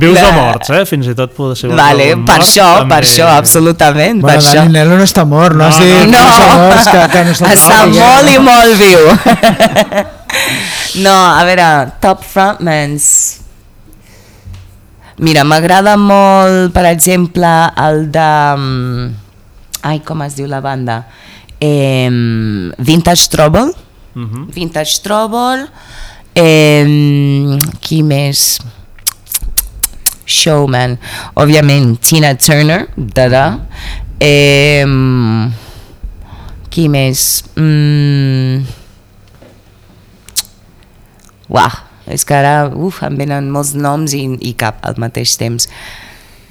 Vius 0.00 0.18
de- 0.20 0.26
o 0.26 0.32
morts, 0.32 0.70
eh? 0.70 0.84
Fins 0.86 1.06
i 1.06 1.14
tot 1.14 1.32
pot 1.36 1.56
ser 1.56 1.68
vale, 1.70 2.06
per 2.16 2.18
mort, 2.18 2.42
això, 2.44 2.66
també. 2.78 2.94
per 2.94 3.02
això, 3.04 3.26
absolutament, 3.36 4.20
per 4.20 4.30
Bueno, 4.30 4.40
això. 4.42 4.54
Dani 4.60 4.72
Nelo 4.72 4.96
no 4.98 5.04
està 5.04 5.24
mort, 5.26 5.54
no, 5.56 5.64
No, 5.64 5.68
has 5.68 5.78
dit 5.78 6.06
no, 6.08 6.18
no, 6.18 6.18
no. 6.18 6.30
està 6.30 6.56
mort, 6.56 6.84
que, 6.90 7.08
que 7.12 7.24
no 7.24 7.30
està 7.36 7.52
Està 7.54 7.78
mort, 7.86 7.98
molt 8.00 8.30
i 8.30 8.38
molt 8.38 8.72
viu. 8.80 9.02
no, 11.04 11.14
a 11.14 11.44
veure, 11.44 11.68
top 12.00 12.24
frontmans. 12.24 13.06
Mira, 15.20 15.44
m'agrada 15.44 15.96
molt, 16.00 16.72
per 16.72 16.86
exemple, 16.88 17.48
el 17.76 18.06
de... 18.12 18.28
mm, 18.56 19.10
Ai, 19.82 19.98
com 20.04 20.20
es 20.24 20.34
diu 20.36 20.46
la 20.48 20.60
banda? 20.60 21.02
Eh, 21.60 22.08
Vintage 22.78 23.28
Trouble. 23.32 23.72
Mhm. 24.14 24.46
Vintage 24.52 25.00
Trouble. 25.04 25.66
Eh, 26.34 27.58
qui 27.80 28.02
més? 28.02 28.58
Showman. 30.30 30.96
Òbviament, 31.40 31.96
Tina 32.04 32.32
Turner, 32.38 32.84
dada. 32.96 33.44
Eh, 34.20 34.84
qui 36.70 36.86
més? 36.92 37.24
Mm, 37.58 38.62
uah, 41.50 41.80
és 42.10 42.24
que 42.26 42.36
ara 42.38 42.70
uf, 42.70 43.02
em 43.06 43.18
venen 43.18 43.50
molts 43.50 43.74
noms 43.74 44.14
i, 44.14 44.22
i 44.46 44.54
cap 44.58 44.84
al 44.86 45.00
mateix 45.02 45.34
temps. 45.40 45.66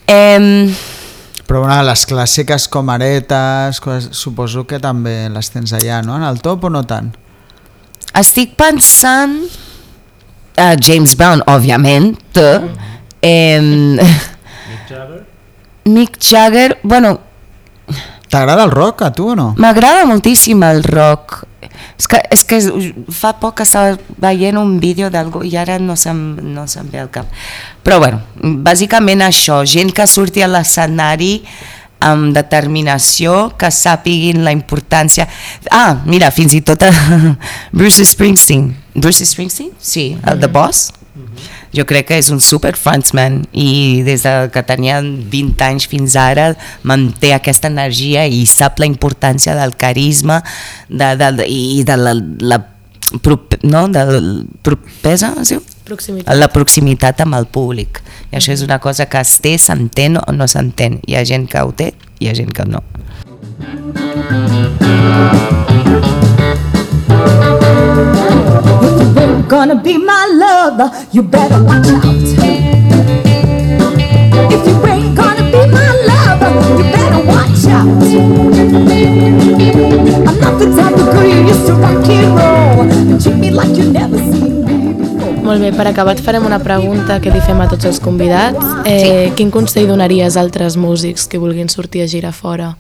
Eh, 0.09 0.67
Però 1.49 1.63
bueno, 1.63 1.79
les 1.87 2.03
clàssiques 2.05 2.67
com 2.69 2.91
aretes, 2.93 3.79
coses, 3.81 4.11
suposo 4.13 4.67
que 4.69 4.77
també 4.83 5.23
les 5.33 5.49
tens 5.49 5.73
allà, 5.73 6.03
no? 6.05 6.19
En 6.19 6.27
el 6.27 6.43
top 6.45 6.69
o 6.69 6.73
no 6.73 6.83
tant? 6.85 7.09
estic 8.17 8.55
pensant... 8.59 9.41
Uh, 10.59 10.75
James 10.75 11.13
Brown, 11.15 11.39
òbviament. 11.47 12.17
Eh, 13.21 13.61
Mick 15.85 16.19
Jagger, 16.19 16.77
bueno, 16.83 17.19
T'agrada 18.29 18.63
el 18.63 18.71
rock 18.71 19.01
a 19.01 19.11
tu 19.11 19.31
o 19.31 19.35
no? 19.35 19.55
M'agrada 19.57 20.05
moltíssim 20.05 20.61
el 20.63 20.83
rock. 20.85 21.43
És 21.99 22.07
que, 22.07 22.19
és 22.31 22.43
que 22.47 22.59
fa 23.11 23.33
poc 23.41 23.57
que 23.59 23.65
estava 23.65 23.97
veient 24.21 24.59
un 24.61 24.77
vídeo 24.79 25.09
d'algú 25.11 25.41
i 25.43 25.55
ara 25.57 25.79
no 25.81 25.97
se'm, 25.99 26.37
no 26.53 26.67
se'm 26.69 26.91
ve 26.93 27.01
al 27.01 27.09
cap. 27.11 27.27
Però 27.83 27.97
bueno, 27.99 28.21
bàsicament 28.37 29.25
això, 29.25 29.63
gent 29.65 29.91
que 29.95 30.05
surti 30.07 30.45
a 30.45 30.51
l'escenari 30.51 31.39
amb 32.05 32.29
determinació, 32.37 33.49
que 33.59 33.73
sàpiguin 33.73 34.45
la 34.45 34.53
importància... 34.55 35.25
Ah, 35.73 35.97
mira, 36.05 36.29
fins 36.31 36.53
i 36.55 36.61
tot 36.63 36.85
a 36.85 36.93
Bruce 37.77 38.05
Springsteen. 38.07 38.69
Bruce 38.93 39.25
Springsteen? 39.25 39.73
Sí, 39.81 40.13
el 40.23 40.39
The 40.39 40.53
Boss. 40.53 40.93
Jo 41.75 41.85
crec 41.89 42.07
que 42.09 42.17
és 42.17 42.31
un 42.33 42.41
super 42.41 42.73
frontman 42.79 43.43
i 43.53 44.01
des 44.05 44.23
de 44.25 44.33
que 44.53 44.63
tenia 44.65 44.99
20 45.01 45.65
anys 45.67 45.85
fins 45.89 46.15
ara 46.17 46.51
manté 46.83 47.33
aquesta 47.35 47.69
energia 47.69 48.25
i 48.25 48.45
sap 48.49 48.81
la 48.81 48.89
importància 48.89 49.55
del 49.57 49.75
carisma 49.77 50.41
de, 50.89 51.15
de, 51.19 51.31
de, 51.37 51.47
i 51.47 51.83
de 51.85 51.97
la, 51.97 52.15
la 52.41 52.59
prop, 53.21 53.55
no? 53.63 53.87
de 53.87 54.05
la 54.05 54.21
propesa, 54.65 55.35
es 55.41 55.53
diu? 55.53 55.61
Proximitat. 55.89 56.35
la 56.37 56.49
proximitat 56.53 57.21
amb 57.25 57.33
el 57.39 57.47
públic. 57.49 58.03
I 58.29 58.37
això 58.37 58.53
és 58.53 58.61
una 58.61 58.77
cosa 58.81 59.07
que 59.09 59.21
es 59.21 59.39
té, 59.41 59.55
s'entén 59.57 60.19
o 60.21 60.31
no 60.35 60.45
s'entén. 60.45 60.99
Hi 61.09 61.17
ha 61.17 61.25
gent 61.25 61.49
que 61.49 61.65
ho 61.65 61.73
té, 61.73 61.93
hi 62.21 62.29
ha 62.29 62.37
gent 62.37 62.53
que 62.53 62.65
no. 62.69 62.83
If 65.89 66.28
gonna 69.69 69.83
be 69.83 69.97
my 69.99 70.25
lover, 70.33 70.89
you 71.11 71.21
better 71.21 71.63
watch 71.63 71.85
out. 71.87 72.05
If 74.49 74.65
you 74.65 74.75
ain't 74.87 75.15
gonna 75.15 75.45
be 75.53 75.61
my 75.69 75.89
lover, 76.09 76.51
you 76.77 76.83
better 76.89 77.21
watch 77.29 77.67
out. 77.69 77.85
I'm 80.25 80.39
not 80.41 80.57
the 80.57 80.73
type 80.75 80.97
of 80.97 81.05
girl 81.13 81.23
you 81.23 81.45
used 81.45 81.67
to 81.67 81.73
rock 81.73 82.07
and 82.09 82.35
roll 82.35 82.81
and 82.89 83.21
treat 83.21 83.35
me 83.35 83.51
like 83.51 83.77
you 83.77 83.91
never 83.93 84.17
seen 84.17 84.65
me 84.65 84.93
before. 84.97 85.37
Molt 85.43 85.61
bé, 85.61 85.71
per 85.77 85.87
acabar 85.87 86.17
et 86.17 86.23
farem 86.25 86.45
una 86.49 86.59
pregunta 86.65 87.19
que 87.21 87.29
li 87.29 87.41
fem 87.45 87.61
a 87.61 87.69
tots 87.69 87.85
els 87.85 88.01
convidats. 88.01 88.65
Eh, 88.89 89.31
Quin 89.37 89.53
consell 89.53 89.85
donaries 89.87 90.35
a 90.35 90.41
altres 90.41 90.77
músics 90.77 91.27
que 91.29 91.37
vulguin 91.37 91.69
sortir 91.69 92.01
a 92.01 92.07
girar 92.07 92.33
fora? 92.33 92.73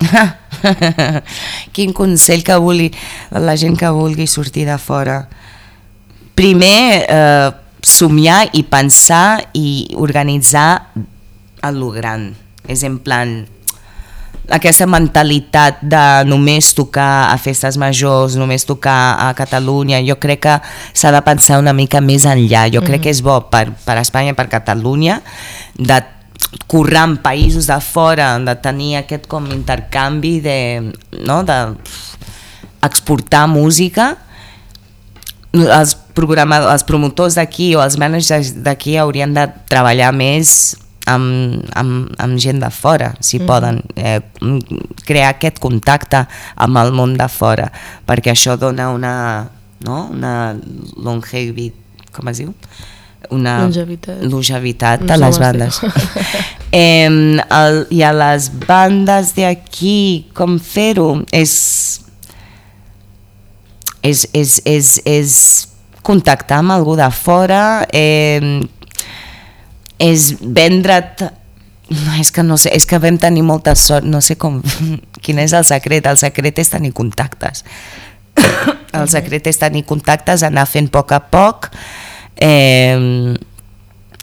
Quin 1.72 1.96
consell 1.96 2.44
que 2.44 2.56
vulgui 2.60 2.92
la 3.32 3.56
gent 3.56 3.80
que 3.80 3.88
vulgui 3.88 4.28
sortir 4.28 4.68
de 4.68 4.76
fora. 4.76 5.22
Primer, 6.40 7.04
eh, 7.04 7.52
somiar 7.84 8.48
i 8.56 8.62
pensar 8.64 9.44
i 9.52 9.92
organitzar 10.00 10.88
a 11.60 11.70
lo 11.70 11.90
gran. 11.92 12.30
És 12.64 12.80
en 12.82 12.96
plan, 13.04 13.42
aquesta 14.48 14.86
mentalitat 14.88 15.82
de 15.84 16.04
només 16.24 16.70
tocar 16.72 17.28
a 17.28 17.36
festes 17.36 17.76
majors, 17.76 18.38
només 18.40 18.64
tocar 18.64 19.18
a 19.20 19.34
Catalunya, 19.36 20.00
jo 20.06 20.16
crec 20.16 20.40
que 20.46 20.54
s'ha 20.96 21.12
de 21.12 21.20
pensar 21.28 21.60
una 21.60 21.76
mica 21.76 22.00
més 22.00 22.24
enllà. 22.24 22.70
Jo 22.72 22.80
crec 22.88 23.04
que 23.04 23.12
és 23.12 23.20
bo 23.20 23.36
per, 23.52 23.66
per 23.84 23.98
Espanya, 24.00 24.32
per 24.32 24.48
Catalunya, 24.48 25.20
de 25.76 26.00
currar 26.66 27.04
en 27.10 27.18
països 27.20 27.68
de 27.68 27.78
fora, 27.84 28.32
de 28.40 28.56
tenir 28.64 28.96
aquest 29.02 29.28
com 29.28 29.44
intercanvi 29.52 30.38
de, 30.40 30.58
no, 31.20 31.42
de 31.44 31.60
exportar 32.80 33.44
música, 33.52 34.14
els, 35.52 35.96
programadors, 36.14 36.72
els 36.72 36.86
promotors 36.86 37.36
d'aquí 37.38 37.72
o 37.76 37.82
els 37.82 37.98
managers 38.00 38.54
d'aquí 38.64 38.96
haurien 39.00 39.34
de 39.34 39.46
treballar 39.70 40.12
més 40.14 40.76
amb, 41.10 41.64
amb, 41.74 42.10
amb 42.20 42.38
gent 42.38 42.60
de 42.62 42.70
fora, 42.70 43.14
si 43.20 43.40
mm. 43.40 43.48
poden, 43.48 43.80
eh, 43.96 44.20
crear 45.06 45.34
aquest 45.34 45.58
contacte 45.62 46.24
amb 46.56 46.80
el 46.82 46.94
món 46.94 47.16
de 47.18 47.26
fora, 47.32 47.70
perquè 48.06 48.34
això 48.34 48.56
dona 48.60 48.90
una, 48.94 49.14
no? 49.86 50.04
una 50.12 50.54
longevitat, 50.96 52.10
com 52.14 52.30
es 52.32 52.42
diu? 52.42 52.54
Una 53.30 53.60
Longevitat. 53.60 54.22
longevitat 54.24 55.02
No 55.04 55.12
a 55.12 55.16
les 55.20 55.38
bandes. 55.38 55.76
eh, 56.72 57.04
el, 57.06 57.76
I 57.92 58.00
a 58.02 58.12
les 58.16 58.48
bandes 58.64 59.34
d'aquí, 59.36 60.30
com 60.34 60.56
fer-ho? 60.58 61.12
És, 61.36 61.52
és, 64.02 64.26
és, 64.32 64.60
és, 64.64 64.94
és 65.04 65.34
contactar 66.06 66.60
amb 66.62 66.74
algú 66.76 66.96
de 66.98 67.08
fora, 67.12 67.86
eh, 67.92 68.60
és 70.00 70.32
vendre't 70.40 71.28
no, 71.90 72.12
és 72.20 72.30
que 72.30 72.42
no 72.46 72.56
sé, 72.60 72.70
és 72.74 72.86
que 72.86 73.00
vam 73.02 73.18
tenir 73.18 73.42
molta 73.42 73.74
sort, 73.74 74.06
no 74.06 74.20
sé 74.22 74.36
com, 74.38 74.60
quin 75.24 75.40
és 75.42 75.54
el 75.56 75.66
secret, 75.66 76.06
el 76.06 76.18
secret 76.20 76.62
és 76.62 76.70
tenir 76.72 76.94
contactes. 76.96 77.64
El 78.90 79.06
secret 79.10 79.46
és 79.46 79.58
tenir 79.58 79.84
contactes, 79.86 80.42
anar 80.42 80.64
fent 80.66 80.88
a 80.88 80.92
poc 80.96 81.12
a 81.14 81.20
poc 81.22 81.68
eh, 82.42 83.30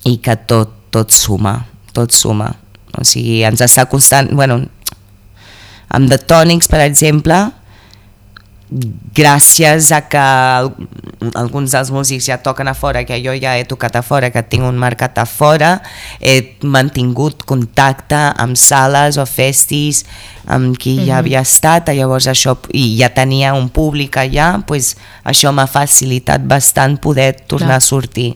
i 0.08 0.16
que 0.24 0.36
tot, 0.50 0.74
tot 0.92 1.14
suma, 1.16 1.54
tot 1.96 2.12
suma. 2.16 2.50
O 2.98 3.06
sigui, 3.08 3.42
ens 3.48 3.64
està 3.64 3.86
costant, 3.88 4.28
bueno, 4.36 4.60
amb 5.88 6.12
The 6.12 6.20
Tonics, 6.28 6.68
per 6.72 6.82
exemple, 6.84 7.40
gràcies 8.70 9.92
a 9.96 10.02
que 10.10 10.18
al- 10.20 10.74
alguns 11.36 11.72
dels 11.72 11.90
músics 11.92 12.26
ja 12.28 12.38
toquen 12.44 12.68
a 12.68 12.74
fora, 12.76 13.06
que 13.06 13.22
jo 13.24 13.32
ja 13.40 13.56
he 13.58 13.64
tocat 13.66 13.96
a 13.96 14.02
fora, 14.04 14.30
que 14.32 14.44
tinc 14.44 14.64
un 14.68 14.78
mercat 14.78 15.18
a 15.18 15.26
fora, 15.26 15.82
he 16.20 16.58
mantingut 16.62 17.46
contacte 17.48 18.20
amb 18.36 18.58
sales 18.60 19.18
o 19.18 19.26
festis 19.26 20.04
amb 20.46 20.78
qui 20.78 20.98
ja 21.08 21.18
havia 21.20 21.42
estat, 21.42 21.90
llavors 21.96 22.28
això, 22.28 22.58
i 22.74 22.98
ja 23.00 23.10
tenia 23.10 23.54
un 23.56 23.70
públic 23.70 24.18
allà, 24.18 24.64
pues, 24.68 24.96
això 25.24 25.52
m'ha 25.52 25.68
facilitat 25.68 26.44
bastant 26.48 27.00
poder 27.00 27.34
tornar 27.48 27.78
Clar. 27.80 27.84
a 27.84 27.88
sortir. 27.88 28.34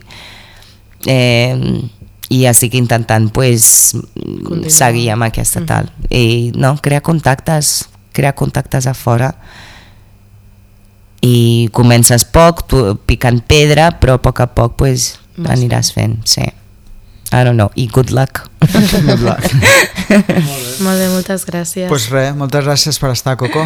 Eh, 1.06 1.82
i 2.32 2.46
estic 2.48 2.72
intentant 2.78 3.28
pues, 3.34 3.92
seguir 4.72 5.10
amb 5.12 5.26
aquesta 5.26 5.60
tal. 5.68 5.90
I 6.08 6.52
no, 6.56 6.78
crear 6.80 7.02
contactes, 7.02 7.88
crear 8.12 8.34
contactes 8.34 8.86
a 8.86 8.94
fora 8.94 9.34
i 11.22 11.68
comences 11.72 12.24
poc, 12.26 12.64
tu, 12.66 12.96
picant 13.06 13.38
pedra, 13.46 13.92
però 14.02 14.18
a 14.18 14.22
poc 14.22 14.40
a 14.42 14.48
poc 14.50 14.74
pues, 14.80 15.12
aniràs 15.38 15.92
fent, 15.94 16.18
sí. 16.26 16.42
I 17.32 17.44
don't 17.46 17.56
know, 17.56 17.70
i 17.80 17.86
good 17.88 18.10
luck. 18.12 18.42
Good 18.60 19.22
luck. 19.24 19.40
Molt 20.84 20.98
bé, 21.00 21.06
moltes 21.08 21.46
gràcies. 21.48 21.88
pues 21.88 22.10
res, 22.12 22.34
moltes 22.36 22.64
gràcies 22.66 22.98
per 23.00 23.12
estar, 23.14 23.38
Coco. 23.40 23.62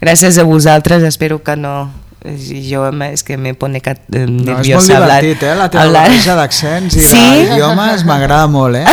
Gràcies 0.00 0.38
a 0.40 0.44
vosaltres, 0.48 1.02
espero 1.04 1.42
que 1.44 1.56
no... 1.56 1.90
Jo 2.20 2.82
és 3.06 3.22
que 3.24 3.36
me 3.40 3.54
pone 3.56 3.80
cat, 3.80 4.00
eh, 4.12 4.26
No, 4.28 4.36
és 4.36 4.44
molt 4.44 4.48
nerviosa 4.50 4.96
hablar- 4.98 5.22
divertit, 5.22 5.42
eh? 5.48 5.54
La 5.56 5.68
teva 5.72 5.84
hablar. 5.84 6.02
barreja 6.08 6.34
d'accents 6.36 6.96
i 6.96 7.00
Sí? 7.10 7.16
d'idiomes 7.16 8.04
m'agrada 8.04 8.46
molt, 8.46 8.76
eh? 8.76 8.84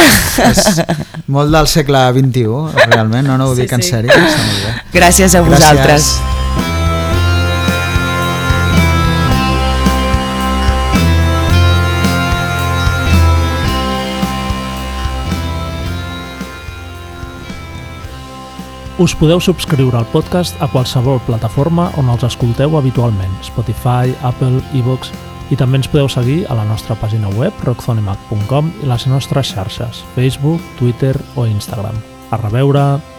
és 0.48 0.82
molt 1.28 1.52
del 1.52 1.68
segle 1.68 2.06
XXI, 2.16 2.48
realment, 2.88 3.28
no, 3.28 3.36
no 3.38 3.50
ho 3.52 3.56
Sí, 3.56 3.62
dic 3.66 3.76
en 3.76 3.84
sí. 3.84 3.92
sèrio, 3.96 4.16
molt 4.16 4.64
bé. 4.64 4.74
Gràcies 5.00 5.36
a 5.36 5.44
vosaltres. 5.44 6.12
Us 18.98 19.14
podeu 19.14 19.38
subscriure 19.38 19.94
al 19.94 20.08
podcast 20.10 20.58
a 20.58 20.66
qualsevol 20.74 21.20
plataforma 21.28 21.92
on 22.02 22.08
els 22.10 22.24
escolteu 22.26 22.80
habitualment, 22.80 23.36
Spotify, 23.46 24.10
Apple, 24.26 24.58
iVoox, 24.80 25.12
i 25.54 25.58
també 25.60 25.78
ens 25.78 25.90
podeu 25.92 26.10
seguir 26.10 26.40
a 26.50 26.58
la 26.58 26.66
nostra 26.66 26.98
pàgina 26.98 27.30
web 27.38 27.54
rockzonemac.com 27.68 28.72
i 28.82 28.90
les 28.90 29.06
nostres 29.06 29.54
xarxes, 29.54 30.02
Facebook, 30.16 30.66
Twitter 30.82 31.14
o 31.36 31.46
Instagram. 31.46 32.02
A 32.34 32.42
reveure! 32.42 33.17